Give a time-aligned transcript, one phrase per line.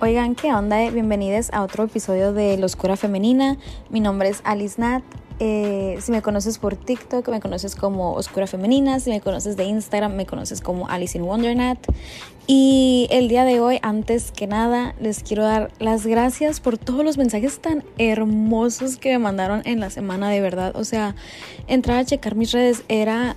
[0.00, 0.88] Oigan, ¿qué onda?
[0.90, 3.56] Bienvenidos a otro episodio de La Oscura Femenina.
[3.90, 5.02] Mi nombre es Alice Nat.
[5.40, 9.00] Eh, si me conoces por TikTok, me conoces como Oscura Femenina.
[9.00, 11.80] Si me conoces de Instagram, me conoces como Alice in Wondernat.
[12.46, 17.04] Y el día de hoy, antes que nada, les quiero dar las gracias por todos
[17.04, 20.76] los mensajes tan hermosos que me mandaron en la semana, de verdad.
[20.76, 21.16] O sea,
[21.66, 23.36] entrar a checar mis redes era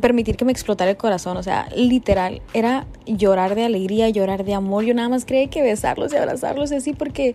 [0.00, 4.54] permitir que me explotara el corazón, o sea, literal, era llorar de alegría, llorar de
[4.54, 7.34] amor, yo nada más creía que besarlos y abrazarlos y así porque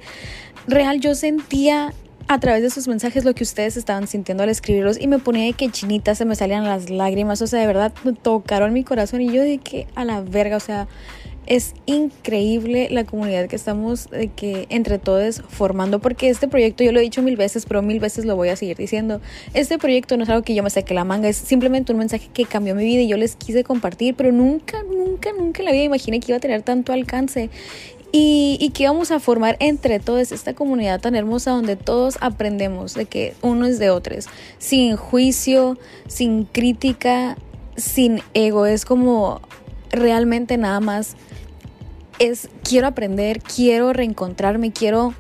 [0.68, 1.94] real yo sentía
[2.28, 5.46] a través de sus mensajes lo que ustedes estaban sintiendo al escribirlos y me ponía
[5.46, 9.22] de que chinitas se me salían las lágrimas, o sea, de verdad tocaron mi corazón
[9.22, 10.88] y yo de que a la verga, o sea,
[11.48, 16.92] es increíble la comunidad que estamos de que entre todos formando porque este proyecto yo
[16.92, 19.22] lo he dicho mil veces pero mil veces lo voy a seguir diciendo
[19.54, 22.30] este proyecto no es algo que yo me saque la manga es simplemente un mensaje
[22.34, 25.72] que cambió mi vida y yo les quise compartir pero nunca nunca nunca en la
[25.72, 27.50] vida imaginé que iba a tener tanto alcance
[28.14, 32.94] y, y, que vamos a formar entre todos esta comunidad tan hermosa donde todos aprendemos
[32.94, 34.28] de que uno es de otros,
[34.58, 35.78] sin juicio,
[36.08, 37.38] sin crítica,
[37.78, 38.66] sin ego.
[38.66, 39.40] Es como
[39.92, 41.16] realmente nada más
[42.22, 45.16] es quiero aprender, quiero reencontrarme, quiero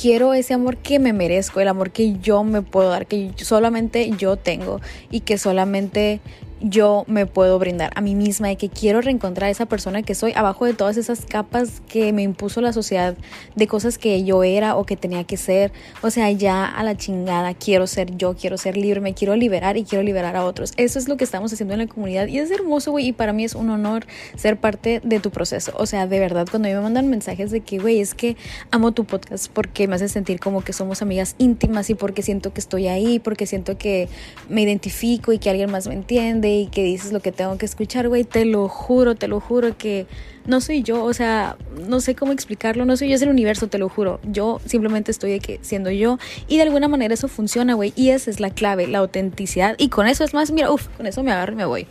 [0.00, 4.10] quiero ese amor que me merezco, el amor que yo me puedo dar, que solamente
[4.16, 6.20] yo tengo y que solamente
[6.60, 10.14] yo me puedo brindar a mí misma y que quiero reencontrar a esa persona que
[10.14, 13.16] soy abajo de todas esas capas que me impuso la sociedad
[13.56, 15.72] de cosas que yo era o que tenía que ser.
[16.02, 19.76] O sea, ya a la chingada quiero ser yo, quiero ser libre, me quiero liberar
[19.76, 20.72] y quiero liberar a otros.
[20.76, 23.32] Eso es lo que estamos haciendo en la comunidad y es hermoso, güey, y para
[23.32, 25.72] mí es un honor ser parte de tu proceso.
[25.76, 28.36] O sea, de verdad, cuando me mandan mensajes de que, güey, es que
[28.70, 32.52] amo tu podcast porque me hace sentir como que somos amigas íntimas y porque siento
[32.52, 34.08] que estoy ahí, porque siento que
[34.48, 37.66] me identifico y que alguien más me entiende y que dices lo que tengo que
[37.66, 40.06] escuchar, güey, te lo juro, te lo juro que
[40.46, 41.56] no soy yo, o sea,
[41.88, 44.20] no sé cómo explicarlo, no soy yo, es el universo, te lo juro.
[44.24, 46.18] Yo simplemente estoy aquí siendo yo
[46.48, 49.88] y de alguna manera eso funciona, güey, y esa es la clave, la autenticidad y
[49.88, 51.86] con eso es más, mira, uff, con eso me agarro y me voy.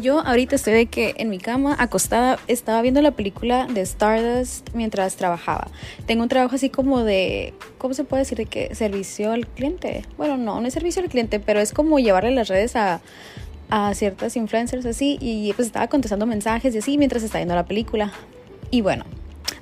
[0.00, 4.68] Yo ahorita estoy de que en mi cama, acostada, estaba viendo la película de Stardust
[4.74, 5.68] mientras trabajaba.
[6.06, 8.36] Tengo un trabajo así como de, ¿cómo se puede decir?
[8.36, 10.04] De que servicio al cliente.
[10.18, 13.00] Bueno, no, no es servicio al cliente, pero es como llevarle las redes a,
[13.70, 17.66] a ciertas influencers así y pues estaba contestando mensajes y así mientras estaba viendo la
[17.66, 18.12] película.
[18.70, 19.04] Y bueno,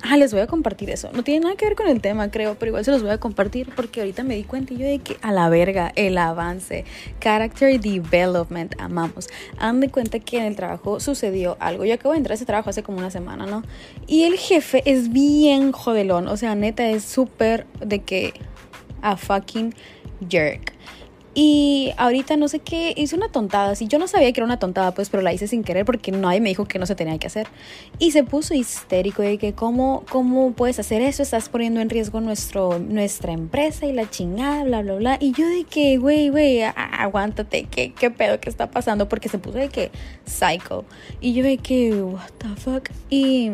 [0.04, 1.10] ah, les voy a compartir eso.
[1.12, 3.18] No tiene nada que ver con el tema, creo, pero igual se los voy a
[3.18, 6.84] compartir porque ahorita me di cuenta yo de que a la verga, el avance,
[7.20, 9.28] character development, amamos.
[9.58, 11.84] Han de cuenta que en el trabajo sucedió algo.
[11.84, 13.62] Yo acabo de entrar a ese trabajo hace como una semana, ¿no?
[14.06, 18.34] Y el jefe es bien jodelón, o sea, neta es súper de que
[19.02, 19.74] a fucking
[20.28, 20.72] jerk.
[21.34, 23.72] Y ahorita no sé qué, hice una tontada.
[23.72, 26.12] así yo no sabía que era una tontada, pues, pero la hice sin querer porque
[26.12, 27.48] nadie me dijo que no se tenía que hacer.
[27.98, 31.24] Y se puso histérico de que, ¿cómo, cómo puedes hacer eso?
[31.24, 35.16] Estás poniendo en riesgo nuestro, nuestra empresa y la chingada, bla, bla, bla.
[35.20, 39.08] Y yo de que, güey, güey, aguántate, ¿qué, ¿qué pedo que está pasando?
[39.08, 39.90] Porque se puso de que,
[40.24, 40.84] psycho.
[41.20, 42.88] Y yo de que, what the fuck.
[43.10, 43.50] Y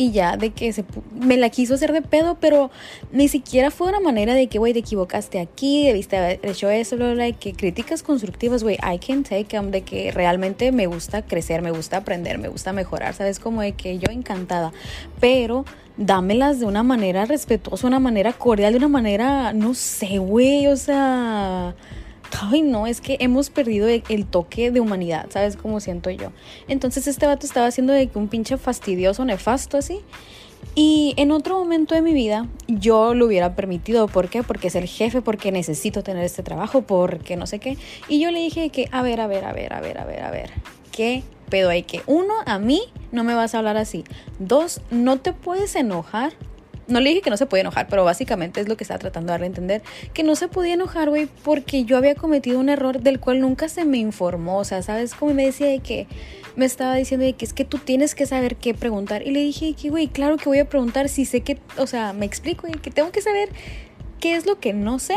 [0.00, 2.70] y ya de que se, me la quiso hacer de pedo, pero
[3.12, 6.96] ni siquiera fue una manera de que, güey, te equivocaste aquí, debiste haber hecho eso,
[6.96, 11.20] bla, bla, que críticas constructivas, güey, I can take them, de que realmente me gusta
[11.20, 13.38] crecer, me gusta aprender, me gusta mejorar, ¿sabes?
[13.38, 14.72] Como de que yo encantada,
[15.20, 15.66] pero
[15.98, 20.78] dámelas de una manera respetuosa, una manera cordial, de una manera, no sé, güey, o
[20.78, 21.74] sea
[22.40, 26.32] ay no, es que hemos perdido el toque de humanidad, ¿sabes cómo siento yo?
[26.68, 30.00] Entonces este vato estaba haciendo de que un pinche fastidioso, nefasto así.
[30.74, 34.06] Y en otro momento de mi vida yo lo hubiera permitido.
[34.06, 34.42] ¿Por qué?
[34.42, 37.76] Porque es el jefe, porque necesito tener este trabajo, porque no sé qué.
[38.08, 40.22] Y yo le dije que, a ver, a ver, a ver, a ver, a ver,
[40.22, 40.50] a ver.
[40.92, 42.02] ¿Qué pedo hay que?
[42.06, 44.04] Uno, a mí no me vas a hablar así.
[44.38, 46.32] Dos, no te puedes enojar
[46.90, 49.28] no le dije que no se podía enojar, pero básicamente es lo que estaba tratando
[49.28, 52.68] de darle a entender, que no se podía enojar, güey, porque yo había cometido un
[52.68, 55.14] error del cual nunca se me informó, o sea, ¿sabes?
[55.14, 56.06] Como me decía de que
[56.56, 59.40] me estaba diciendo de que es que tú tienes que saber qué preguntar y le
[59.40, 62.66] dije que, güey, claro que voy a preguntar si sé que, o sea, me explico,
[62.68, 63.50] y que tengo que saber
[64.18, 65.14] qué es lo que no sé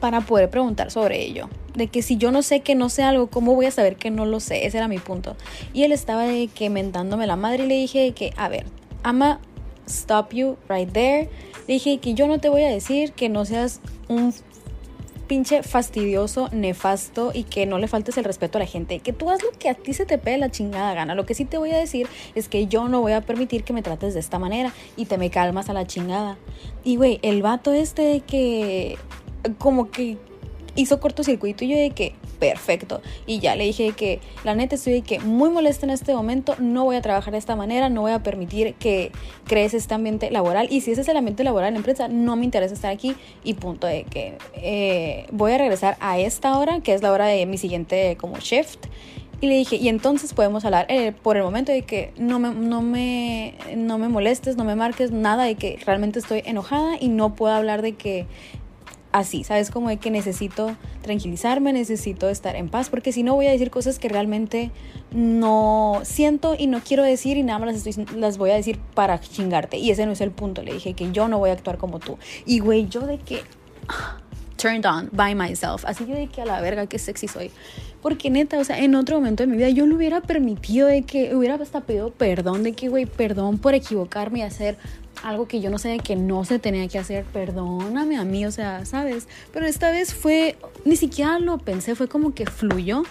[0.00, 1.48] para poder preguntar sobre ello.
[1.74, 4.10] De que si yo no sé que no sé algo, ¿cómo voy a saber que
[4.10, 4.66] no lo sé?
[4.66, 5.36] Ese era mi punto.
[5.72, 8.66] Y él estaba de que mentándome la madre y le dije que, a ver,
[9.02, 9.40] ama
[9.86, 11.28] stop you right there.
[11.66, 14.32] Dije que yo no te voy a decir que no seas un
[15.26, 19.00] pinche fastidioso, nefasto y que no le faltes el respeto a la gente.
[19.00, 21.14] Que tú haz lo que a ti se te pegue la chingada gana.
[21.14, 23.72] Lo que sí te voy a decir es que yo no voy a permitir que
[23.72, 26.36] me trates de esta manera y te me calmas a la chingada.
[26.84, 28.98] Y güey, el vato este que
[29.58, 30.18] como que
[30.76, 33.00] hizo cortocircuito y yo de que perfecto.
[33.26, 36.54] Y ya le dije que la neta estoy de que muy molesta en este momento,
[36.58, 39.10] no voy a trabajar de esta manera, no voy a permitir que
[39.46, 40.68] crees este ambiente laboral.
[40.70, 43.16] Y si ese es el ambiente laboral en la empresa, no me interesa estar aquí
[43.42, 47.26] y punto de que eh, voy a regresar a esta hora, que es la hora
[47.26, 48.86] de mi siguiente como shift.
[49.38, 52.54] Y le dije, y entonces podemos hablar eh, por el momento de que no me,
[52.54, 57.08] no, me, no me molestes, no me marques nada, de que realmente estoy enojada y
[57.08, 58.26] no puedo hablar de que
[59.12, 59.70] así, ¿sabes?
[59.70, 63.70] Como de que necesito tranquilizarme, necesito estar en paz, porque si no voy a decir
[63.70, 64.70] cosas que realmente
[65.10, 69.20] no siento y no quiero decir y nada más las, las voy a decir para
[69.20, 69.78] chingarte.
[69.78, 71.98] Y ese no es el punto, le dije que yo no voy a actuar como
[71.98, 72.18] tú.
[72.44, 73.42] Y güey, yo de que...
[74.56, 75.84] Turned on by myself.
[75.84, 77.50] Así yo de que a la verga, qué sexy soy.
[78.02, 81.02] Porque neta, o sea, en otro momento de mi vida yo le hubiera permitido de
[81.02, 84.76] que hubiera hasta pedido perdón, de que, güey, perdón por equivocarme y hacer
[85.22, 88.50] algo que yo no sé que no se tenía que hacer, perdóname a mí, o
[88.50, 89.28] sea, ¿sabes?
[89.52, 93.02] Pero esta vez fue, ni siquiera lo pensé, fue como que fluyó.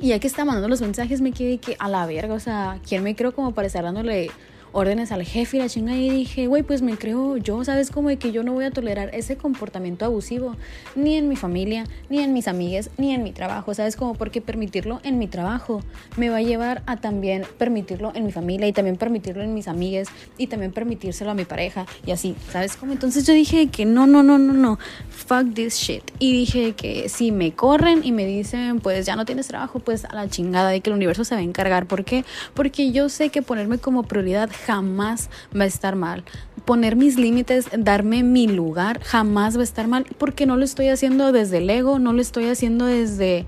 [0.00, 2.78] Y ya que estaba mandando los mensajes me quedé que a la verga, o sea,
[2.86, 4.30] ¿quién me creo como para estar dándole
[4.74, 7.90] órdenes al jefe y la chinga y dije, güey, pues me creo yo, ¿sabes?
[7.90, 10.56] Como de que yo no voy a tolerar ese comportamiento abusivo
[10.96, 13.96] ni en mi familia, ni en mis amigas, ni en mi trabajo, ¿sabes?
[13.96, 15.82] Como porque permitirlo en mi trabajo
[16.16, 19.68] me va a llevar a también permitirlo en mi familia y también permitirlo en mis
[19.68, 22.76] amigas y también permitírselo a mi pareja y así, ¿sabes?
[22.76, 24.78] Como entonces yo dije que no, no, no, no, no,
[25.08, 26.02] fuck this shit.
[26.18, 30.04] Y dije que si me corren y me dicen, pues ya no tienes trabajo, pues
[30.04, 31.86] a la chingada de que el universo se va a encargar.
[31.86, 32.24] ¿Por qué?
[32.54, 35.28] Porque yo sé que ponerme como prioridad jamás
[35.58, 36.24] va a estar mal.
[36.64, 40.88] Poner mis límites, darme mi lugar, jamás va a estar mal, porque no lo estoy
[40.88, 43.44] haciendo desde el ego, no lo estoy haciendo desde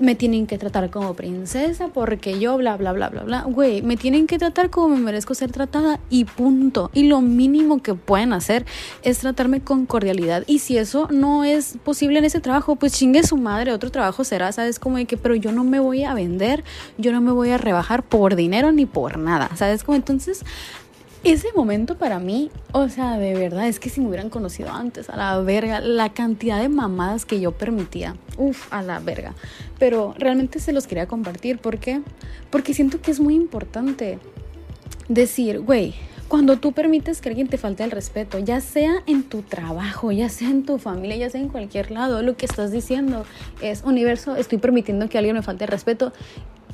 [0.00, 3.42] me tienen que tratar como princesa porque yo bla bla bla bla bla.
[3.42, 6.90] Güey, me tienen que tratar como me merezco ser tratada y punto.
[6.94, 8.64] Y lo mínimo que pueden hacer
[9.02, 10.44] es tratarme con cordialidad.
[10.46, 14.24] Y si eso no es posible en ese trabajo, pues chingue su madre, otro trabajo
[14.24, 14.78] será, ¿sabes?
[14.78, 16.64] Como de que, pero yo no me voy a vender,
[16.98, 19.84] yo no me voy a rebajar por dinero ni por nada, ¿sabes?
[19.84, 20.44] Como entonces
[21.22, 25.10] ese momento para mí, o sea, de verdad, es que si me hubieran conocido antes,
[25.10, 29.34] a la verga, la cantidad de mamadas que yo permitía, uff, a la verga.
[29.78, 32.00] Pero realmente se los quería compartir, ¿por qué?
[32.50, 34.18] Porque siento que es muy importante
[35.08, 35.94] decir, güey,
[36.28, 40.28] cuando tú permites que alguien te falte el respeto, ya sea en tu trabajo, ya
[40.28, 43.24] sea en tu familia, ya sea en cualquier lado, lo que estás diciendo
[43.60, 46.12] es, universo, estoy permitiendo que alguien me falte el respeto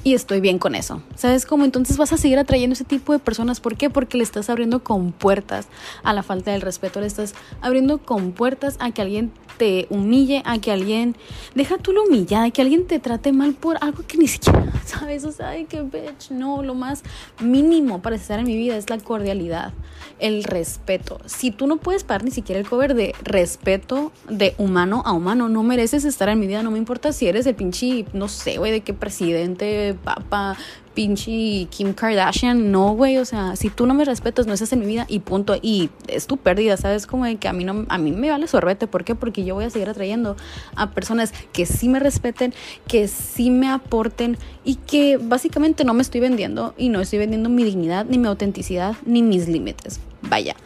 [0.07, 1.03] y estoy bien con eso.
[1.17, 1.65] ¿Sabes cómo?
[1.65, 3.59] Entonces vas a seguir atrayendo ese tipo de personas.
[3.59, 3.91] ¿Por qué?
[3.91, 5.67] Porque le estás abriendo con puertas
[6.05, 10.43] a la falta del respeto, le estás abriendo con puertas a que alguien te humille,
[10.45, 11.17] a que alguien,
[11.57, 15.25] deja tú lo humillada, que alguien te trate mal por algo que ni siquiera sabes.
[15.25, 17.03] O sea, ay, que bitch, no, lo más
[17.41, 19.73] mínimo para estar en mi vida es la cordialidad,
[20.19, 21.21] el respeto.
[21.27, 25.49] Si tú no puedes pagar ni siquiera el cover de respeto de humano a humano,
[25.49, 28.59] no mereces estar en mi vida, no me importa si eres el pinche, no sé,
[28.59, 30.57] güey, de qué presidente papa,
[30.97, 34.81] pinche Kim Kardashian, no, güey, o sea, si tú no me respetas, no estás en
[34.81, 37.07] mi vida y punto, y es tu pérdida, ¿sabes?
[37.07, 39.15] Como de que a mí, no, a mí me vale sorbete, ¿por qué?
[39.15, 40.37] Porque yo voy a seguir atrayendo
[40.75, 42.55] a personas que sí me respeten,
[42.89, 47.51] que sí me aporten y que básicamente no me estoy vendiendo y no estoy vendiendo
[47.51, 50.57] mi dignidad, ni mi autenticidad, ni mis límites, vaya.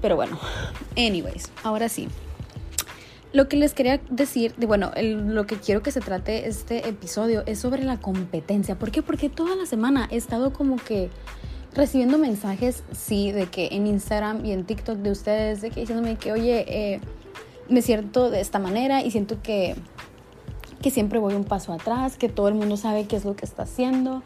[0.00, 0.38] Pero bueno,
[0.96, 2.06] anyways, ahora sí,
[3.36, 7.42] lo que les quería decir, de, bueno, lo que quiero que se trate este episodio
[7.44, 8.78] es sobre la competencia.
[8.78, 9.02] ¿Por qué?
[9.02, 11.10] Porque toda la semana he estado como que
[11.74, 16.16] recibiendo mensajes, sí, de que en Instagram y en TikTok de ustedes, de que diciéndome
[16.16, 17.00] que, oye, eh,
[17.68, 19.76] me siento de esta manera y siento que,
[20.80, 23.44] que siempre voy un paso atrás, que todo el mundo sabe qué es lo que
[23.44, 24.22] está haciendo,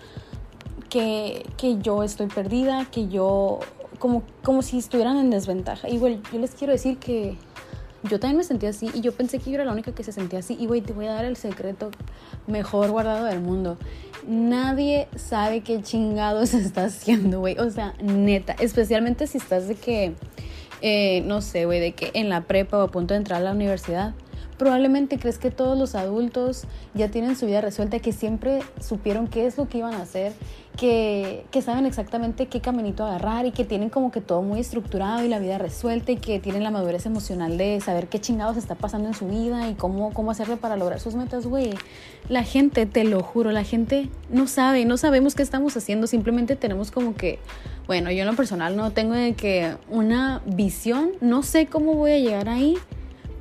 [0.88, 3.58] que, que yo estoy perdida, que yo,
[3.98, 5.88] como, como si estuvieran en desventaja.
[5.88, 7.36] Igual, yo les quiero decir que
[8.04, 10.12] yo también me sentía así y yo pensé que yo era la única que se
[10.12, 10.56] sentía así.
[10.58, 11.90] Y güey, te voy a dar el secreto
[12.46, 13.76] mejor guardado del mundo.
[14.26, 17.58] Nadie sabe qué chingados está haciendo, güey.
[17.58, 20.14] O sea, neta, especialmente si estás de que,
[20.80, 23.44] eh, no sé, güey, de que en la prepa o a punto de entrar a
[23.44, 24.14] la universidad
[24.60, 29.46] Probablemente crees que todos los adultos ya tienen su vida resuelta, que siempre supieron qué
[29.46, 30.34] es lo que iban a hacer,
[30.76, 35.24] que, que, saben exactamente qué caminito agarrar y que tienen como que todo muy estructurado
[35.24, 38.74] y la vida resuelta y que tienen la madurez emocional de saber qué chingados está
[38.74, 41.70] pasando en su vida y cómo, cómo hacerle para lograr sus metas, güey.
[42.28, 46.54] La gente, te lo juro, la gente no sabe, no sabemos qué estamos haciendo, simplemente
[46.54, 47.38] tenemos como que,
[47.86, 52.10] bueno, yo en lo personal no tengo de que una visión, no sé cómo voy
[52.10, 52.76] a llegar ahí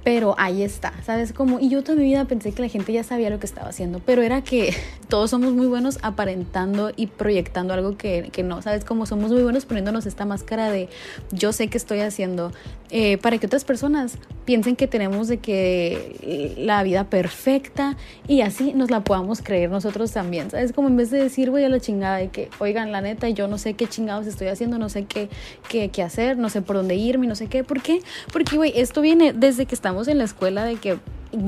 [0.03, 1.34] pero ahí está, ¿sabes?
[1.34, 3.70] Como, y yo toda mi vida pensé que la gente ya sabía lo que estaba
[3.70, 4.74] haciendo, pero era que
[5.10, 8.86] todos somos muy buenos aparentando y proyectando algo que, que no, ¿sabes?
[8.86, 10.89] Como somos muy buenos poniéndonos esta máscara de
[11.32, 12.51] yo sé que estoy haciendo,
[12.91, 18.74] eh, para que otras personas piensen que tenemos de que la vida perfecta y así
[18.74, 20.74] nos la podamos creer nosotros también, ¿sabes?
[20.74, 23.48] Como en vez de decir, voy a la chingada de que, oigan, la neta, yo
[23.48, 25.29] no sé qué chingados estoy haciendo, no sé qué,
[25.68, 28.01] qué, qué hacer, no sé por dónde irme, no sé qué, ¿por qué?
[28.34, 31.00] Porque, güey, esto viene desde que estamos en la escuela de que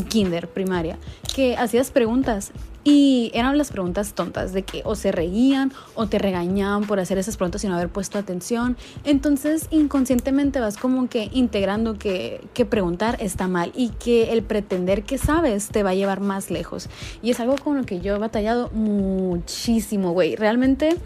[0.09, 0.97] kinder, primaria,
[1.35, 2.51] que hacías preguntas
[2.83, 7.19] y eran las preguntas tontas de que o se reían o te regañaban por hacer
[7.19, 8.77] esas preguntas sin haber puesto atención.
[9.03, 15.03] Entonces inconscientemente vas como que integrando que, que preguntar está mal y que el pretender
[15.03, 16.89] que sabes te va a llevar más lejos.
[17.21, 20.35] Y es algo con lo que yo he batallado muchísimo, güey.
[20.35, 20.97] Realmente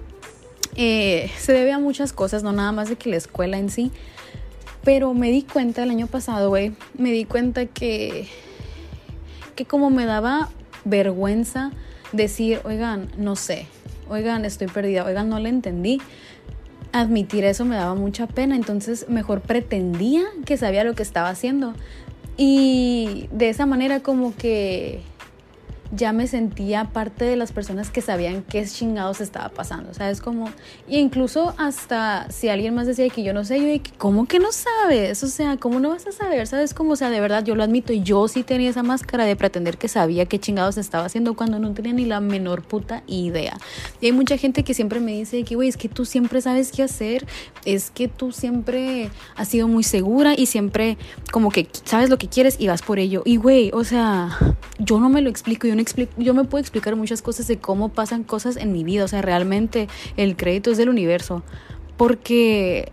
[0.77, 3.91] eh, se debe a muchas cosas, no nada más de que la escuela en sí.
[4.85, 8.29] Pero me di cuenta el año pasado, güey, me di cuenta que
[9.55, 10.49] que como me daba
[10.83, 11.71] vergüenza
[12.11, 13.67] decir, oigan, no sé,
[14.09, 16.01] oigan, estoy perdida, oigan, no le entendí.
[16.91, 21.73] Admitir eso me daba mucha pena, entonces mejor pretendía que sabía lo que estaba haciendo.
[22.37, 25.01] Y de esa manera como que
[25.91, 30.21] ya me sentía parte de las personas que sabían qué chingados estaba pasando, ¿sabes?
[30.21, 30.49] Como,
[30.87, 34.39] y incluso hasta si alguien más decía que yo no sé, yo dije, ¿cómo que
[34.39, 35.23] no sabes?
[35.23, 36.47] O sea, ¿cómo no vas a saber?
[36.47, 36.73] ¿Sabes?
[36.73, 39.77] Como, o sea, de verdad, yo lo admito, yo sí tenía esa máscara de pretender
[39.77, 43.57] que sabía qué chingados estaba haciendo cuando no tenía ni la menor puta idea.
[44.01, 46.71] Y hay mucha gente que siempre me dice que, güey, es que tú siempre sabes
[46.71, 47.25] qué hacer,
[47.65, 50.97] es que tú siempre has sido muy segura y siempre
[51.31, 53.21] como que sabes lo que quieres y vas por ello.
[53.25, 54.37] Y, güey, o sea,
[54.79, 55.83] yo no me lo explico, yo no
[56.17, 59.21] yo me puedo explicar muchas cosas de cómo pasan cosas en mi vida, o sea,
[59.21, 61.43] realmente el crédito es del universo,
[61.97, 62.91] porque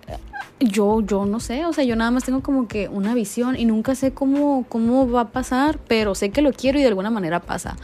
[0.61, 3.65] yo, yo no sé, o sea, yo nada más tengo como que una visión y
[3.65, 7.11] nunca sé cómo, cómo va a pasar, pero sé que lo quiero y de alguna
[7.11, 7.77] manera pasa.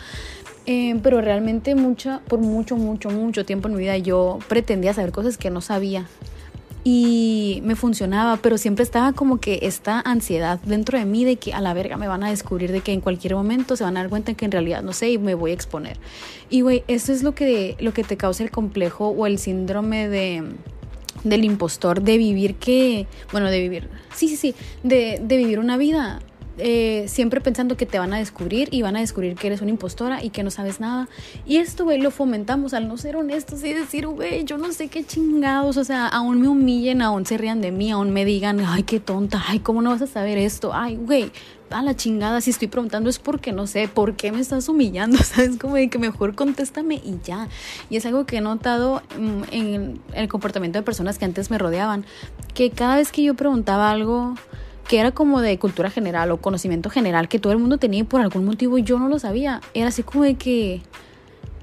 [0.66, 5.12] Eh, pero realmente mucha, por mucho, mucho, mucho tiempo en mi vida yo pretendía saber
[5.12, 6.06] cosas que no sabía
[6.84, 11.52] y me funcionaba, pero siempre estaba como que esta ansiedad dentro de mí de que
[11.52, 14.00] a la verga me van a descubrir de que en cualquier momento se van a
[14.00, 15.98] dar cuenta que en realidad no sé y me voy a exponer.
[16.50, 20.08] Y güey, eso es lo que, lo que te causa el complejo o el síndrome
[20.08, 20.44] de
[21.24, 24.54] del impostor de vivir que, bueno, de vivir, sí, sí, sí,
[24.84, 26.20] de, de vivir una vida
[26.58, 29.70] eh, siempre pensando que te van a descubrir y van a descubrir que eres una
[29.70, 31.08] impostora y que no sabes nada.
[31.46, 34.88] Y esto, güey, lo fomentamos al no ser honestos y decir, güey, yo no sé
[34.88, 38.60] qué chingados, o sea, aún me humillen, aún se rían de mí, aún me digan,
[38.60, 40.72] ay, qué tonta, ay, ¿cómo no vas a saber esto?
[40.74, 41.30] Ay, güey,
[41.70, 45.18] a la chingada, si estoy preguntando es porque no sé, ¿por qué me estás humillando?
[45.24, 45.58] ¿Sabes?
[45.58, 47.48] Como de que mejor contéstame y ya.
[47.90, 51.58] Y es algo que he notado mm, en el comportamiento de personas que antes me
[51.58, 52.04] rodeaban,
[52.54, 54.34] que cada vez que yo preguntaba algo,
[54.88, 58.04] que era como de cultura general o conocimiento general que todo el mundo tenía y
[58.04, 59.60] por algún motivo yo no lo sabía.
[59.74, 60.80] Era así como de que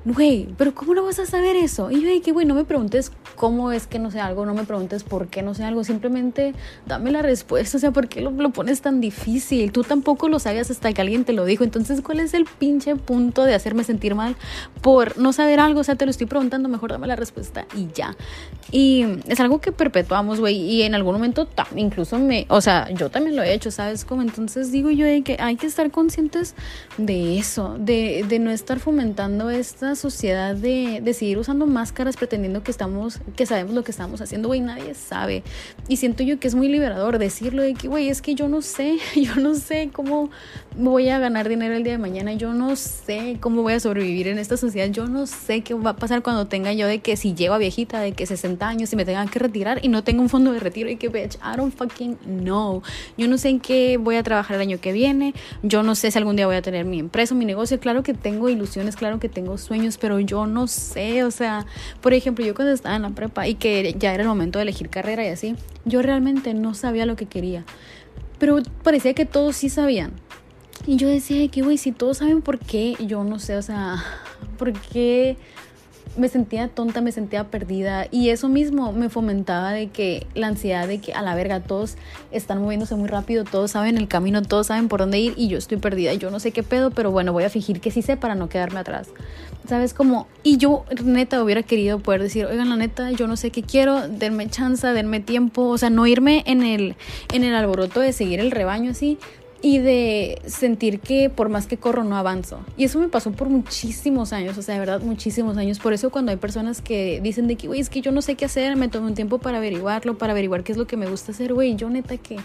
[0.06, 1.90] güey, pero ¿cómo no vas a saber eso?
[1.90, 4.64] Y yo dije, güey, no me preguntes cómo es que no sé algo, no me
[4.64, 6.54] preguntes por qué no sé algo, simplemente
[6.86, 9.72] dame la respuesta, o sea, ¿por qué lo, lo, pones tan difícil?
[9.72, 12.96] Tú tampoco lo sabías hasta que alguien te lo dijo, entonces, ¿cuál es el pinche
[12.96, 14.36] punto de hacerme sentir mal
[14.82, 15.80] por no saber algo?
[15.80, 18.16] O sea, te lo estoy preguntando, mejor dame la respuesta y ya.
[18.72, 23.10] Y es algo que perpetuamos, güey, y en algún momento incluso me, o sea, yo
[23.10, 24.06] también lo he hecho, ¿sabes?
[24.06, 26.54] Como entonces digo yo que hay que estar conscientes
[26.98, 32.64] de eso, de, de no estar fomentando estas sociedad de, de, seguir usando máscaras pretendiendo
[32.64, 35.44] que estamos, que sabemos lo que estamos haciendo, güey, nadie sabe.
[35.88, 38.62] Y siento yo que es muy liberador decirlo de que, güey, es que yo no
[38.62, 40.30] sé, yo no sé cómo
[40.78, 44.28] voy a ganar dinero el día de mañana, yo no sé cómo voy a sobrevivir
[44.28, 47.16] en esta sociedad, yo no sé qué va a pasar cuando tenga yo de que
[47.16, 50.04] si llego a viejita, de que 60 años y me tengan que retirar y no
[50.04, 52.82] tengo un fondo de retiro y que, bitch, I don't fucking know.
[53.18, 55.34] Yo no sé en qué voy a trabajar el año que viene,
[55.64, 58.14] yo no sé si algún día voy a tener mi empresa, mi negocio, claro que
[58.14, 61.66] tengo ilusiones, claro que tengo sueños pero yo no sé, o sea,
[62.02, 64.64] por ejemplo, yo cuando estaba en la prepa y que ya era el momento de
[64.64, 67.66] elegir carrera y así, yo realmente no sabía lo que quería,
[68.40, 70.14] pero parecía que todos sí sabían.
[70.88, 74.04] Y yo decía que, güey, si todos saben por qué, yo no sé, o sea,
[74.58, 75.38] por qué
[76.18, 80.88] me sentía tonta, me sentía perdida y eso mismo me fomentaba de que la ansiedad
[80.88, 81.96] de que a la verga todos
[82.32, 85.58] están moviéndose muy rápido, todos saben el camino, todos saben por dónde ir y yo
[85.58, 88.18] estoy perdida, yo no sé qué pedo, pero bueno, voy a fingir que sí sé
[88.18, 89.10] para no quedarme atrás.
[89.68, 90.28] ¿Sabes cómo?
[90.44, 94.08] Y yo neta hubiera querido poder decir, "Oigan, la neta, yo no sé qué quiero,
[94.08, 96.96] denme chance, denme tiempo", o sea, no irme en el
[97.34, 99.18] en el alboroto de seguir el rebaño así,
[99.62, 102.60] y de sentir que por más que corro no avanzo.
[102.78, 105.80] Y eso me pasó por muchísimos años, o sea, de verdad, muchísimos años.
[105.80, 108.36] Por eso cuando hay personas que dicen de que, güey, es que yo no sé
[108.36, 111.08] qué hacer, me tomo un tiempo para averiguarlo, para averiguar qué es lo que me
[111.08, 112.38] gusta hacer, güey, yo neta que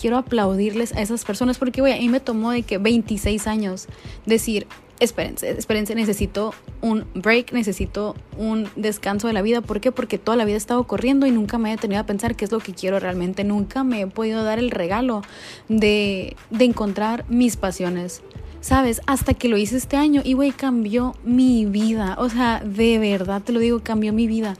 [0.00, 3.88] quiero aplaudirles a esas personas porque, güey, a mí me tomó de que 26 años
[4.24, 4.66] decir,
[5.02, 9.60] espérense, espérense, necesito un break, necesito un descanso de la vida.
[9.60, 9.90] ¿Por qué?
[9.90, 12.44] Porque toda la vida he estado corriendo y nunca me he detenido a pensar qué
[12.44, 13.42] es lo que quiero realmente.
[13.42, 15.22] Nunca me he podido dar el regalo
[15.68, 18.22] de, de encontrar mis pasiones.
[18.60, 19.00] ¿Sabes?
[19.08, 22.14] Hasta que lo hice este año y, güey, cambió mi vida.
[22.20, 24.56] O sea, de verdad te lo digo, cambió mi vida.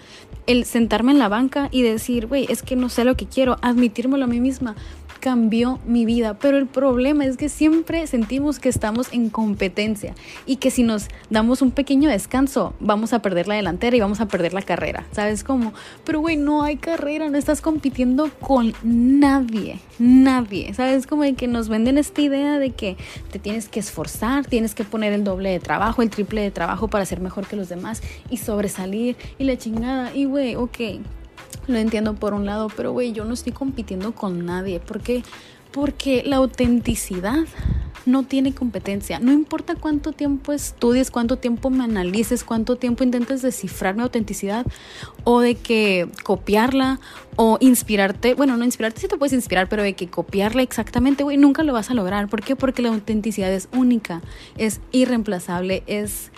[0.49, 3.59] El sentarme en la banca y decir, güey, es que no sé lo que quiero,
[3.63, 4.75] admitírmelo a mí misma
[5.23, 6.35] cambió mi vida.
[6.35, 11.07] Pero el problema es que siempre sentimos que estamos en competencia y que si nos
[11.31, 15.07] damos un pequeño descanso vamos a perder la delantera y vamos a perder la carrera.
[15.13, 15.75] ¿Sabes cómo?
[16.05, 20.75] Pero güey, no hay carrera, no estás compitiendo con nadie, nadie.
[20.75, 21.07] ¿Sabes?
[21.07, 22.97] Como de que nos venden esta idea de que
[23.31, 26.89] te tienes que esforzar, tienes que poner el doble de trabajo, el triple de trabajo
[26.89, 30.13] para ser mejor que los demás y sobresalir y la chingada.
[30.17, 30.79] Y güey, ok,
[31.67, 34.81] lo entiendo por un lado, pero güey, yo no estoy compitiendo con nadie.
[34.81, 35.23] ¿Por qué?
[35.73, 37.45] Porque la autenticidad
[38.07, 39.19] no tiene competencia.
[39.19, 44.67] No importa cuánto tiempo estudies, cuánto tiempo me analices, cuánto tiempo intentes descifrar mi autenticidad
[45.25, 47.01] o de que copiarla
[47.37, 48.35] o inspirarte.
[48.35, 51.73] Bueno, no inspirarte sí te puedes inspirar, pero de que copiarla exactamente, güey, nunca lo
[51.73, 52.29] vas a lograr.
[52.29, 52.57] ¿Por qué?
[52.57, 54.23] Porque la autenticidad es única,
[54.57, 56.31] es irreemplazable, es...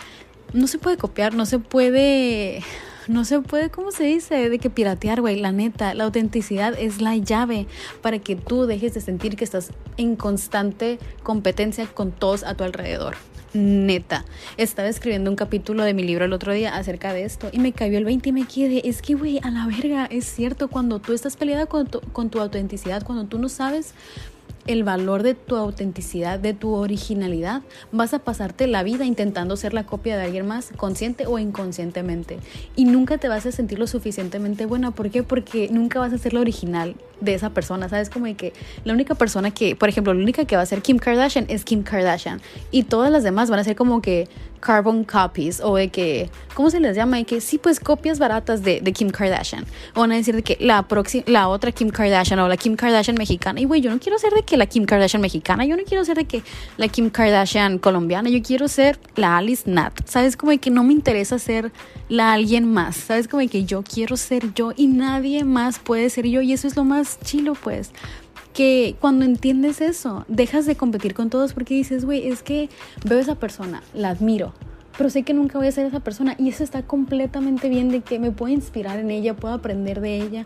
[0.53, 2.63] No se puede copiar, no se puede
[3.07, 4.49] no se puede, ¿cómo se dice?
[4.49, 7.67] De que piratear, güey, la neta, la autenticidad es la llave
[8.01, 12.63] para que tú dejes de sentir que estás en constante competencia con todos a tu
[12.63, 13.15] alrededor.
[13.53, 14.25] Neta,
[14.57, 17.71] estaba escribiendo un capítulo de mi libro el otro día acerca de esto y me
[17.71, 20.99] cayó el 20 y me quedé, es que, güey, a la verga, es cierto, cuando
[20.99, 23.93] tú estás peleada con tu, con tu autenticidad, cuando tú no sabes
[24.67, 29.73] el valor de tu autenticidad, de tu originalidad, vas a pasarte la vida intentando ser
[29.73, 32.39] la copia de alguien más, consciente o inconscientemente.
[32.75, 34.91] Y nunca te vas a sentir lo suficientemente buena.
[34.91, 35.23] ¿Por qué?
[35.23, 37.89] Porque nunca vas a ser la original de esa persona.
[37.89, 38.09] ¿Sabes?
[38.09, 38.53] Como de que
[38.83, 41.63] la única persona que, por ejemplo, la única que va a ser Kim Kardashian es
[41.63, 42.41] Kim Kardashian.
[42.71, 44.27] Y todas las demás van a ser como que
[44.65, 47.17] carbon copies o de que, ¿cómo se les llama?
[47.17, 49.63] De que sí, pues copias baratas de, de Kim Kardashian.
[49.93, 50.85] O van a decir de que la,
[51.27, 53.59] la otra Kim Kardashian o la Kim Kardashian mexicana.
[53.61, 56.03] Y güey, yo no quiero ser de que la Kim Kardashian mexicana, yo no quiero
[56.03, 56.41] ser de que
[56.77, 59.93] la Kim Kardashian colombiana, yo quiero ser la Alice Nat.
[60.05, 60.35] ¿Sabes?
[60.35, 61.71] Como de que no me interesa ser
[62.09, 62.95] la alguien más.
[62.95, 63.27] ¿Sabes?
[63.27, 66.41] Como de que yo quiero ser yo y nadie más puede ser yo.
[66.41, 67.91] Y eso es lo más chilo, pues
[68.53, 72.69] que cuando entiendes eso, dejas de competir con todos porque dices, güey, es que
[73.03, 74.53] veo a esa persona, la admiro,
[74.97, 77.99] pero sé que nunca voy a ser esa persona y eso está completamente bien de
[78.01, 80.45] que me puedo inspirar en ella, puedo aprender de ella,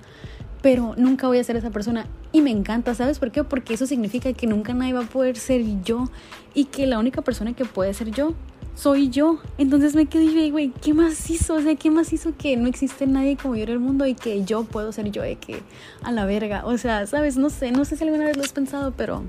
[0.62, 3.44] pero nunca voy a ser esa persona y me encanta, ¿sabes por qué?
[3.44, 6.10] Porque eso significa que nunca nadie va a poder ser yo
[6.56, 8.34] y que la única persona que puede ser yo
[8.80, 9.40] soy yo.
[9.58, 11.56] Entonces me quedé, güey, ¿qué más hizo?
[11.56, 14.16] O sea, ¿qué más hizo que no existe nadie como yo en el mundo y
[14.16, 15.62] que yo puedo ser yo de que
[16.02, 16.66] a la verga?
[16.66, 17.36] O sea, ¿sabes?
[17.36, 19.24] No sé, no sé si alguna vez lo has pensado, pero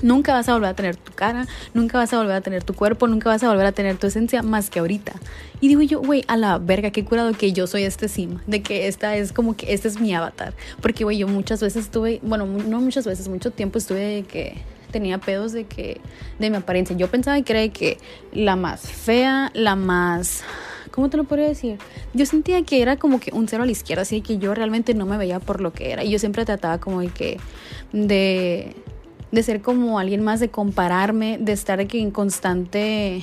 [0.00, 2.72] Nunca vas a volver a tener tu cara, nunca vas a volver a tener tu
[2.72, 5.14] cuerpo, nunca vas a volver a tener tu esencia más que ahorita.
[5.60, 8.62] Y digo yo, güey, a la verga, qué curado que yo soy este sim, de
[8.62, 10.54] que esta es como que este es mi avatar.
[10.80, 14.62] Porque, güey, yo muchas veces estuve, bueno, no muchas veces, mucho tiempo estuve de que
[14.90, 16.00] tenía pedos de que
[16.38, 16.96] de mi apariencia.
[16.96, 17.98] Yo pensaba que era que
[18.32, 20.42] la más fea, la más
[20.90, 21.78] ¿cómo te lo podría decir?
[22.12, 24.94] Yo sentía que era como que un cero a la izquierda, así que yo realmente
[24.94, 26.02] no me veía por lo que era.
[26.02, 27.38] Y yo siempre trataba como de que
[27.92, 28.74] de
[29.30, 33.22] de ser como alguien más, de compararme, de estar aquí en constante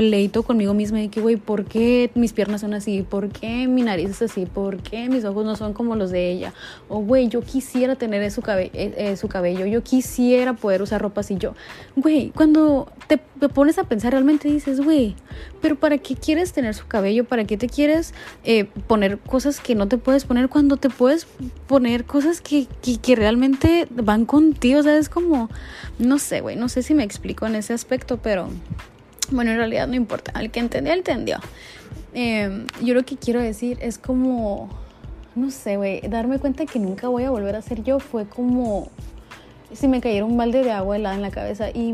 [0.00, 3.02] pleito conmigo misma de que, güey, ¿por qué mis piernas son así?
[3.02, 4.46] ¿Por qué mi nariz es así?
[4.46, 6.54] ¿Por qué mis ojos no son como los de ella?
[6.88, 11.20] O, güey, yo quisiera tener su, eh, eh, su cabello, yo quisiera poder usar ropa
[11.20, 11.36] así.
[11.36, 11.52] Yo,
[11.96, 13.18] güey, cuando te,
[13.50, 15.16] pones a pensar, realmente dices, güey,
[15.60, 17.24] pero ¿para qué quieres tener su cabello?
[17.24, 21.26] ¿Para qué te quieres eh, poner cosas que no te puedes poner cuando te puedes
[21.66, 24.80] poner cosas que, que, que realmente van contigo?
[24.80, 25.50] O sea, es como,
[25.98, 28.48] no sé, güey, no sé si me explico en ese aspecto, pero
[29.30, 30.38] bueno, en realidad no importa.
[30.38, 31.38] El que entendió, entendió.
[32.12, 34.68] Em, yo lo que quiero decir es como,
[35.34, 38.88] no sé, güey, darme cuenta que nunca voy a volver a ser yo fue como
[39.72, 41.92] si me cayera un balde de agua helada en la cabeza y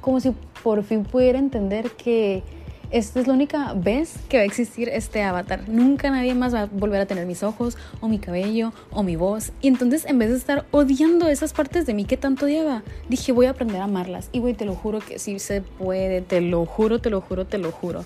[0.00, 0.32] como si
[0.62, 2.42] por fin pudiera entender que
[2.90, 5.68] esta es la única vez que va a existir este avatar.
[5.68, 9.16] Nunca nadie más va a volver a tener mis ojos o mi cabello o mi
[9.16, 9.52] voz.
[9.60, 13.32] Y entonces en vez de estar odiando esas partes de mí que tanto odiaba, dije
[13.32, 14.28] voy a aprender a amarlas.
[14.32, 17.46] Y güey, te lo juro que sí se puede, te lo juro, te lo juro,
[17.46, 18.04] te lo juro.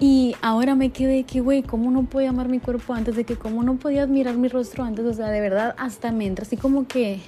[0.00, 3.34] Y ahora me quedé que, güey, ¿cómo no podía amar mi cuerpo antes de que,
[3.34, 5.04] cómo no podía admirar mi rostro antes?
[5.04, 7.20] O sea, de verdad, hasta me entra así como que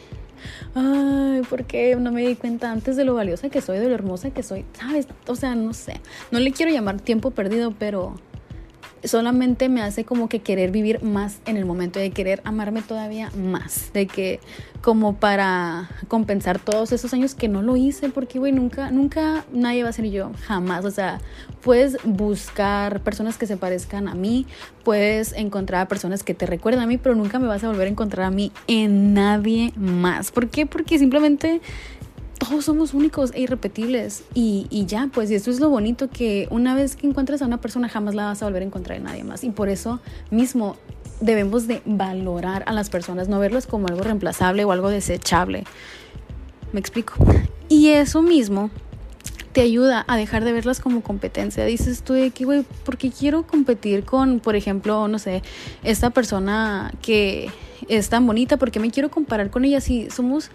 [1.43, 4.31] ¿por qué no me di cuenta antes de lo valiosa que soy, de lo hermosa
[4.31, 4.65] que soy?
[4.73, 5.07] ¿Sabes?
[5.27, 6.01] O sea, no sé.
[6.31, 8.15] No le quiero llamar tiempo perdido, pero
[9.05, 13.31] solamente me hace como que querer vivir más en el momento, de querer amarme todavía
[13.37, 14.41] más, de que
[14.83, 19.83] como para compensar todos esos años que no lo hice, porque güey, nunca, nunca nadie
[19.83, 21.21] va a ser yo, jamás, o sea,
[21.63, 24.47] puedes buscar personas que se parezcan a mí,
[24.85, 27.91] puedes encontrar personas que te recuerden a mí, pero nunca me vas a volver a
[27.91, 30.67] encontrar a mí en nadie más, ¿por qué?
[30.67, 31.61] Porque simplemente
[32.41, 36.49] todos somos únicos e irrepetibles y, y, ya, pues y esto es lo bonito que
[36.51, 39.05] una vez que encuentres a una persona jamás la vas a volver a encontrar en
[39.05, 40.01] nadie más y por eso
[40.31, 40.77] mismo
[41.21, 45.65] debemos de valorar a las personas, no verlas como algo reemplazable o algo desechable.
[46.73, 47.15] ¿Me explico?
[47.69, 48.71] Y eso mismo
[49.53, 51.65] te ayuda a dejar de verlas como competencia.
[51.67, 55.43] Dices tú de que, güey, porque quiero competir con, por ejemplo, no sé,
[55.83, 57.51] esta persona que
[57.89, 60.51] es tan bonita, porque me quiero comparar con ella si somos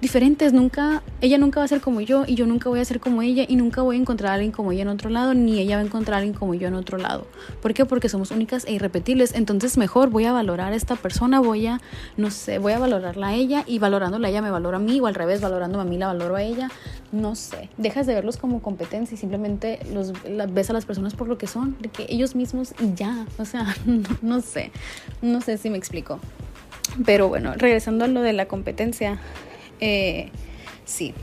[0.00, 3.00] diferentes, nunca, ella nunca va a ser como yo y yo nunca voy a ser
[3.00, 5.58] como ella y nunca voy a encontrar a alguien como ella en otro lado, ni
[5.58, 7.26] ella va a encontrar a alguien como yo en otro lado.
[7.60, 7.84] ¿Por qué?
[7.84, 11.80] Porque somos únicas e irrepetibles, entonces mejor voy a valorar a esta persona, voy a,
[12.16, 15.00] no sé, voy a valorarla a ella y valorándola a ella me valoro a mí
[15.00, 16.70] o al revés, valorándome a mí la valoro a ella,
[17.12, 20.12] no sé, dejas de verlos como competencia y simplemente los
[20.52, 23.44] ves a las personas por lo que son, de que ellos mismos y ya, o
[23.44, 24.72] sea, no, no sé,
[25.20, 26.20] no sé si me explico.
[27.04, 29.20] Pero bueno, regresando a lo de la competencia,
[29.80, 30.30] eh,
[30.84, 31.14] sí.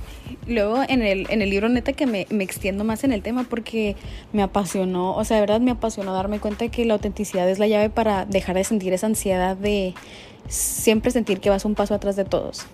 [0.45, 3.45] Luego en el, en el libro neta que me, me, extiendo más en el tema
[3.49, 3.95] porque
[4.33, 7.67] me apasionó, o sea, de verdad me apasionó darme cuenta que la autenticidad es la
[7.67, 9.93] llave para dejar de sentir esa ansiedad de
[10.47, 12.65] siempre sentir que vas un paso atrás de todos.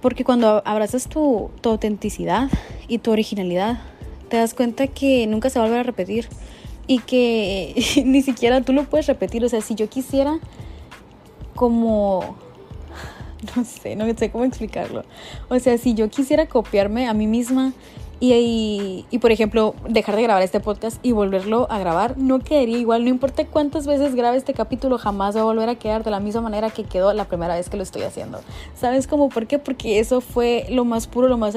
[0.00, 2.50] Porque cuando abrazas tu, tu autenticidad
[2.88, 3.78] y tu originalidad,
[4.28, 6.28] te das cuenta que nunca se va a volver a repetir
[6.86, 9.44] y que ni siquiera tú lo puedes repetir.
[9.44, 10.38] O sea, si yo quisiera
[11.54, 12.36] como
[13.56, 15.04] no sé, no sé cómo explicarlo.
[15.48, 17.72] O sea, si yo quisiera copiarme a mí misma
[18.18, 22.78] y, y, por ejemplo, dejar de grabar este podcast y volverlo a grabar, no quedaría
[22.78, 23.04] igual.
[23.04, 26.18] No importa cuántas veces grabe este capítulo, jamás va a volver a quedar de la
[26.18, 28.40] misma manera que quedó la primera vez que lo estoy haciendo.
[28.74, 29.28] ¿Sabes cómo?
[29.28, 29.58] ¿Por qué?
[29.58, 31.56] Porque eso fue lo más puro, lo más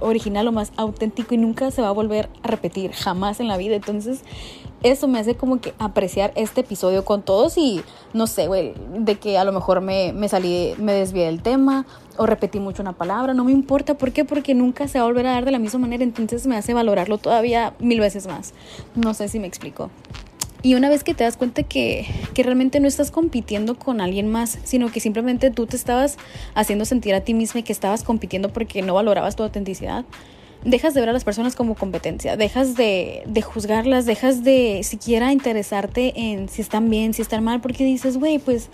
[0.00, 3.56] original, lo más auténtico y nunca se va a volver a repetir, jamás en la
[3.56, 3.76] vida.
[3.76, 4.22] Entonces,
[4.82, 9.16] eso me hace como que apreciar este episodio con todos y no sé, güey, de
[9.16, 12.92] que a lo mejor me, me salí, me desvié del tema o repetí mucho una
[12.92, 13.94] palabra, no me importa.
[13.94, 14.24] ¿Por qué?
[14.24, 16.74] Porque nunca se va a volver a dar de la misma manera, entonces me hace
[16.74, 18.54] valorarlo todavía mil veces más.
[18.94, 19.90] No sé si me explico.
[20.62, 24.30] Y una vez que te das cuenta que, que, realmente no estás compitiendo con alguien
[24.30, 26.18] más, sino que simplemente tú te estabas
[26.54, 30.04] haciendo sentir a ti misma y que estabas compitiendo porque no valorabas tu autenticidad,
[30.64, 35.32] dejas de ver a las personas como competencia, dejas de, de juzgarlas, dejas de siquiera
[35.32, 38.70] interesarte en si están bien, si están mal, porque dices, güey, pues